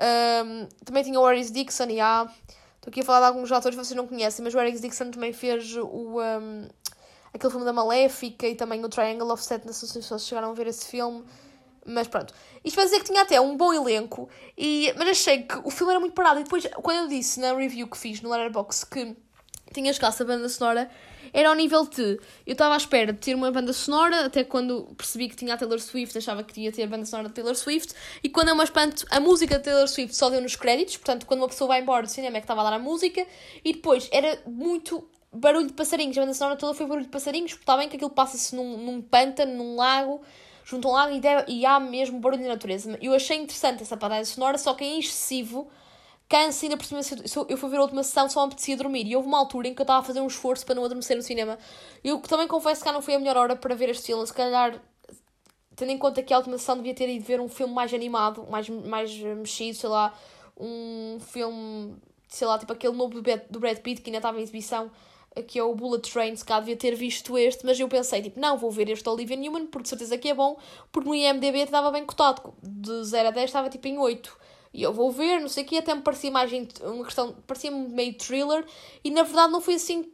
[0.00, 2.26] Um, também tinha o Aris Dixon, e há.
[2.76, 5.10] Estou aqui a falar de alguns atores que vocês não conhecem, mas o Aris Dixon
[5.10, 6.20] também fez o.
[6.20, 6.68] Um,
[7.32, 10.50] aquele filme da Maléfica e também o Triangle of Sadness, não sei se vocês chegaram
[10.50, 11.24] a ver esse filme.
[11.84, 12.34] Mas pronto.
[12.64, 15.92] Isto vai dizer que tinha até um bom elenco, e, mas achei que o filme
[15.92, 16.40] era muito parado.
[16.40, 19.16] E depois, quando eu disse na review que fiz no Letterboxd que
[19.72, 20.90] tinha escassa banda sonora,
[21.32, 22.18] era ao nível de.
[22.46, 25.56] Eu estava à espera de ter uma banda sonora, até quando percebi que tinha a
[25.56, 28.52] Taylor Swift, achava que ia ter a banda sonora da Taylor Swift, e quando é
[28.52, 31.68] uma espanto, a música da Taylor Swift só deu nos créditos, portanto, quando uma pessoa
[31.68, 33.24] vai embora do cinema é que estava a dar a música,
[33.64, 37.52] e depois era muito barulho de passarinhos, a banda sonora toda foi barulho de passarinhos,
[37.52, 40.20] porque está bem que aquilo passa-se num, num pântano, num lago,
[40.64, 42.98] junto a um lago, e, deve, e há mesmo barulho de natureza.
[43.00, 45.70] Eu achei interessante essa banda sonora, só que é excessivo
[46.30, 47.00] cansa ainda por cima.
[47.48, 49.06] Eu fui ver a última sessão, só me apetecia dormir.
[49.06, 51.16] E houve uma altura em que eu estava a fazer um esforço para não adormecer
[51.16, 51.58] no cinema.
[52.04, 54.24] Eu também confesso que não foi a melhor hora para ver este filme.
[54.24, 54.80] Se calhar,
[55.74, 58.46] tendo em conta que a última sessão devia ter ido ver um filme mais animado,
[58.48, 60.14] mais, mais mexido, sei lá,
[60.56, 61.96] um filme,
[62.28, 63.20] sei lá, tipo aquele novo
[63.50, 64.90] do Brad Pitt que ainda estava em exibição
[65.46, 68.40] que é o Bullet Train, se cá devia ter visto este, mas eu pensei, tipo,
[68.40, 70.58] não, vou ver este Olivia Newman, porque de certeza que é bom,
[70.90, 74.36] porque no IMDB estava bem cotado, de 0 a 10 estava tipo em 8.
[74.72, 76.50] E eu vou ver, não sei o que, até me parecia mais
[76.82, 78.64] uma questão, parecia-me meio thriller,
[79.02, 80.10] e na verdade não foi assim,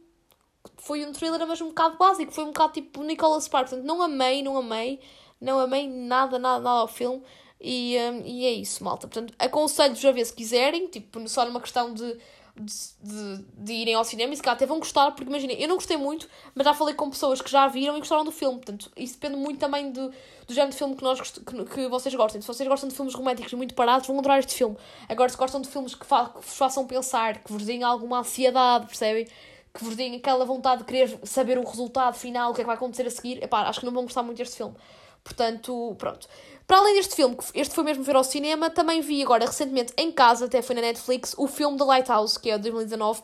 [0.77, 4.01] foi um thriller, mas um bocado básico, foi um bocado tipo Nicolas Sparks, portanto não
[4.01, 4.99] amei, não amei,
[5.39, 7.21] não amei nada, nada, nada ao filme,
[7.59, 9.07] e, um, e é isso, malta.
[9.07, 12.17] Portanto, aconselho-vos a ver se quiserem, tipo, só numa questão de
[12.59, 15.75] de, de, irem ao cinema e se calhar até vão gostar, porque imaginem, eu não
[15.75, 18.91] gostei muito, mas já falei com pessoas que já viram e gostaram do filme, portanto,
[18.95, 20.11] isso depende muito também do,
[20.47, 22.41] do género de filme que, nós, que, que vocês gostem.
[22.41, 24.77] Se vocês gostam de filmes românticos muito parados, vão adorar este filme.
[25.07, 28.19] Agora, se gostam de filmes que, fa que vos façam pensar, que vos deem alguma
[28.19, 29.27] ansiedade, percebem?
[29.73, 32.67] Que vos deem aquela vontade de querer saber o resultado final, o que é que
[32.67, 34.75] vai acontecer a seguir, epá, acho que não vão gostar muito deste filme.
[35.23, 36.27] Portanto, pronto.
[36.67, 39.93] Para além deste filme, que este foi mesmo ver ao cinema, também vi agora recentemente
[39.95, 43.23] em casa, até foi na Netflix, o filme The Lighthouse, que é de 2019,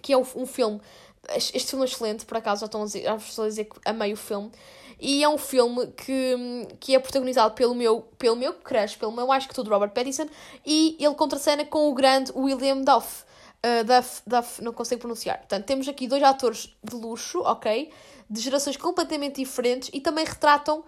[0.00, 0.80] que é um filme.
[1.34, 3.76] Este filme é excelente, por acaso já estão a dizer, já estou a dizer que
[3.84, 4.52] amei o filme.
[5.00, 9.32] E é um filme que, que é protagonizado pelo meu, pelo meu crush, pelo meu
[9.32, 10.28] acho que tudo, Robert Pattinson,
[10.64, 13.24] e ele contracena com o grande William Duff.
[13.64, 15.38] Uh, Duff, Duff, não consigo pronunciar.
[15.38, 17.90] Portanto, temos aqui dois atores de luxo, ok?
[18.28, 20.84] De gerações completamente diferentes e também retratam eh,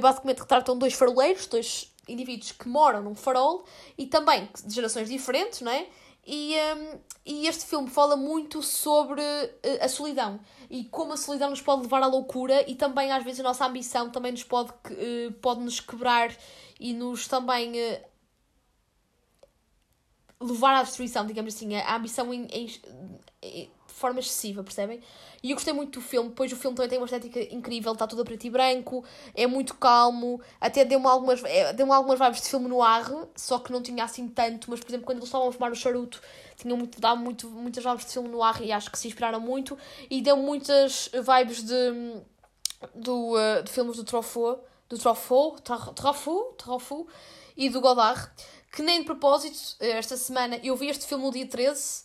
[0.00, 3.64] basicamente retratam dois faroleiros, dois indivíduos que moram num farol
[3.96, 5.86] e também de gerações diferentes, não é?
[6.26, 11.16] E, um, ehm, e este filme fala muito sobre uh, a solidão e como a
[11.16, 14.42] solidão nos pode levar à loucura e também às vezes a nossa ambição também nos
[14.42, 16.34] pode, uh, pode nos quebrar
[16.80, 18.00] e nos também uh,
[20.40, 21.76] levar à destruição, digamos assim.
[21.76, 25.00] A ambição em, em, forma excessiva, percebem?
[25.42, 28.06] E eu gostei muito do filme, depois o filme também tem uma estética incrível, está
[28.06, 32.42] tudo a preto e branco, é muito calmo, até deu-me algumas, é, deu algumas vibes
[32.42, 33.04] de filme no ar,
[33.36, 35.76] só que não tinha assim tanto, mas por exemplo, quando eles estavam a fumar o
[35.76, 36.20] charuto,
[36.56, 39.38] tinha muito, dá muito, muitas vibes de filme no ar e acho que se inspiraram
[39.38, 39.78] muito,
[40.10, 42.22] e deu muitas vibes de,
[42.94, 47.06] do, uh, de filmes do Truffaut, do Truffaut, Truffaut, Truffaut
[47.56, 48.30] e do Godard,
[48.72, 52.04] que nem de propósito, esta semana, eu vi este filme no dia 13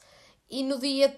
[0.49, 1.17] e no dia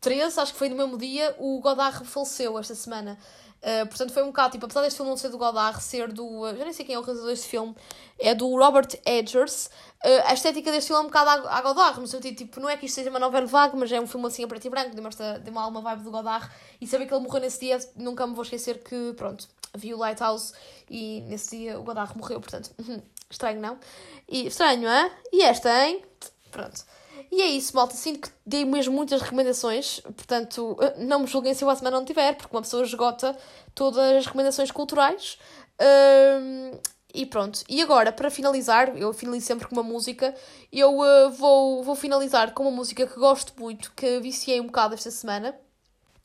[0.00, 3.18] 13, acho que foi no mesmo dia, o Godard faleceu esta semana.
[3.60, 6.24] Uh, portanto, foi um bocado, tipo, apesar deste filme não ser do Godard, ser do.
[6.24, 7.76] Uh, já nem sei quem é o realizador deste filme,
[8.18, 9.66] é do Robert Edgers.
[10.02, 12.76] Uh, a estética deste filme é um bocado à Godard, no sentido, tipo, não é
[12.78, 14.94] que isto seja uma novela vaga, mas é um filme assim a preto e branco,
[14.94, 16.48] deu-me uma alma vibe do Godard.
[16.80, 19.98] E saber que ele morreu nesse dia, nunca me vou esquecer que, pronto, vi o
[19.98, 20.54] Lighthouse
[20.88, 22.70] e nesse dia o Godard morreu, portanto,
[23.28, 23.78] estranho não?
[24.26, 25.12] E, estranho, é?
[25.30, 26.02] E esta, hein?
[26.50, 26.82] Pronto.
[27.30, 27.94] E é isso, malta.
[27.94, 30.00] Sinto que dei mesmo muitas recomendações.
[30.00, 33.36] Portanto, eh, não me julguem se eu a semana não tiver, porque uma pessoa esgota
[33.74, 35.38] todas as recomendações culturais.
[35.80, 36.72] Um,
[37.14, 37.62] e pronto.
[37.68, 40.34] E agora, para finalizar, eu finalizo sempre com uma música.
[40.72, 44.94] Eu uh, vou, vou finalizar com uma música que gosto muito, que viciei um bocado
[44.94, 45.54] esta semana.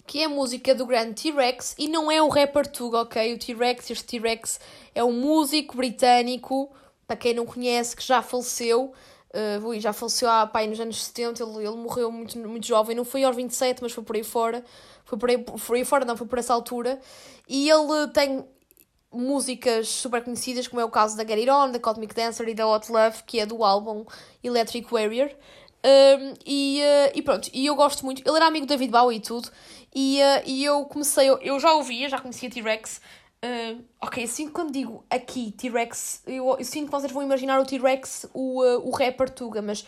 [0.07, 1.75] Que é a música do grande T-Rex.
[1.77, 3.33] E não é o rapper Tug, ok?
[3.33, 4.59] O T-Rex, este T-Rex
[4.93, 6.71] é um músico britânico,
[7.07, 8.93] para quem não conhece, que já faleceu.
[9.35, 13.03] Uh, já faleceu há pai nos anos 70, ele, ele morreu muito, muito jovem, não
[13.03, 14.63] foi aos 27, mas foi por aí fora.
[15.03, 16.99] Foi por aí, por aí fora, não, foi por essa altura.
[17.47, 18.45] E ele tem
[19.11, 22.53] músicas super conhecidas, como é o caso da Get It On, da Cosmic Dancer e
[22.53, 24.05] da Hot Love, que é do álbum
[24.43, 25.29] Electric Warrior.
[25.85, 28.27] Um, e, uh, e pronto, e eu gosto muito.
[28.27, 29.49] Ele era amigo do David Bowie e tudo.
[29.93, 32.99] E, uh, e eu comecei, eu já ouvia, já conhecia T-Rex.
[33.43, 37.65] Uh, ok, assim quando digo aqui T-Rex, eu, eu, sinto que vocês vão imaginar o
[37.65, 39.85] T-Rex, o, uh, o rapper Tuga, mas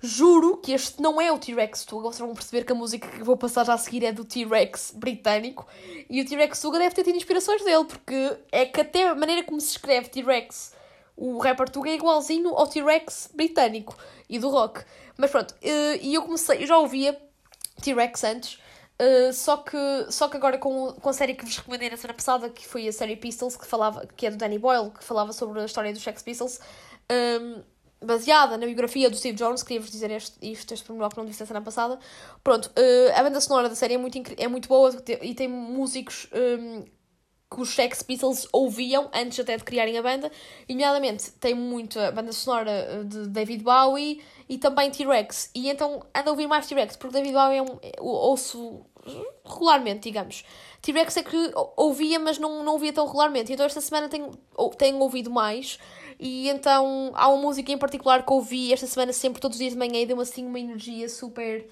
[0.00, 2.08] juro que este não é o T-Rex Tuga.
[2.08, 4.94] Vocês vão perceber que a música que vou passar já a seguir é do T-Rex
[4.96, 5.66] britânico.
[6.08, 9.42] E o T-Rex Tuga deve ter tido inspirações dele, porque é que até a maneira
[9.44, 10.72] como se escreve T-Rex,
[11.16, 13.96] o rapper Tuga, é igualzinho ao T-Rex britânico
[14.28, 14.84] e do rock.
[15.16, 17.18] Mas pronto, uh, e eu comecei, eu já ouvia
[17.82, 18.65] T-Rex antes.
[19.00, 19.76] Uh, só, que,
[20.08, 22.88] só que agora com, com a série que vos recomendei na semana passada, que foi
[22.88, 25.92] a série Pistols, que, falava, que é do Danny Boyle, que falava sobre a história
[25.92, 26.60] dos Sex Pistols,
[27.12, 27.62] um,
[28.02, 31.40] baseada na biografia do Steve Jones, queria-vos dizer este, isto, este pormenor que não disse
[31.40, 31.98] na semana passada.
[32.42, 34.90] Pronto, uh, a banda sonora da série é muito, é muito boa
[35.20, 36.84] e tem músicos um,
[37.48, 40.30] que os Sex Pistols ouviam antes até de criarem a banda,
[40.68, 45.50] e nomeadamente tem muito a banda sonora de David Bowie e também T-Rex.
[45.54, 48.84] E então ando a ouvir mais T-Rex, porque David Bowie é um, ouço
[49.44, 50.44] regularmente, digamos.
[50.82, 53.52] T-Rex é que ouvia, mas não, não ouvia tão regularmente.
[53.52, 54.32] Então esta semana tenho,
[54.76, 55.78] tenho ouvido mais.
[56.18, 59.74] E então há uma música em particular que ouvi esta semana sempre, todos os dias
[59.74, 61.68] de manhã, e deu-me assim uma energia super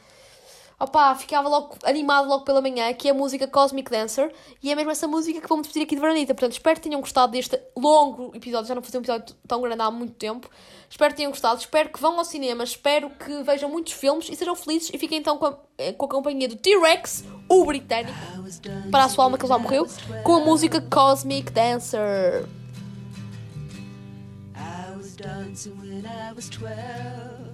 [0.84, 4.32] opá, ficava logo animado logo pela manhã, que é a música Cosmic Dancer,
[4.62, 6.34] e é mesmo essa música que vamos despedir aqui de Veranita.
[6.34, 9.82] Portanto, espero que tenham gostado deste longo episódio, já não fazia um episódio tão grande
[9.82, 10.48] há muito tempo.
[10.88, 14.36] Espero que tenham gostado, espero que vão ao cinema, espero que vejam muitos filmes e
[14.36, 18.16] sejam felizes e fiquem então com a, eh, com a companhia do T-Rex, o britânico,
[18.90, 19.86] para a sua alma que ele já morreu,
[20.22, 22.46] com a música Cosmic Dancer.
[25.24, 27.53] Dancing when I was 12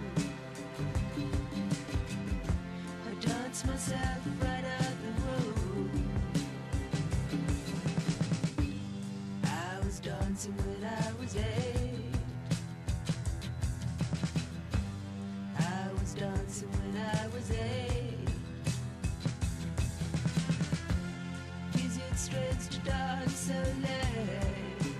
[3.65, 4.91] Myself right the.
[9.43, 12.15] I was dancing when I was eight.
[15.59, 18.29] I was dancing when I was eight.
[21.75, 24.95] Is it strange to dance so late?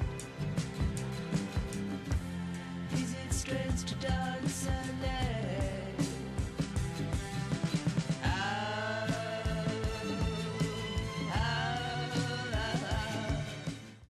[2.94, 5.41] Is it strange to dance so late?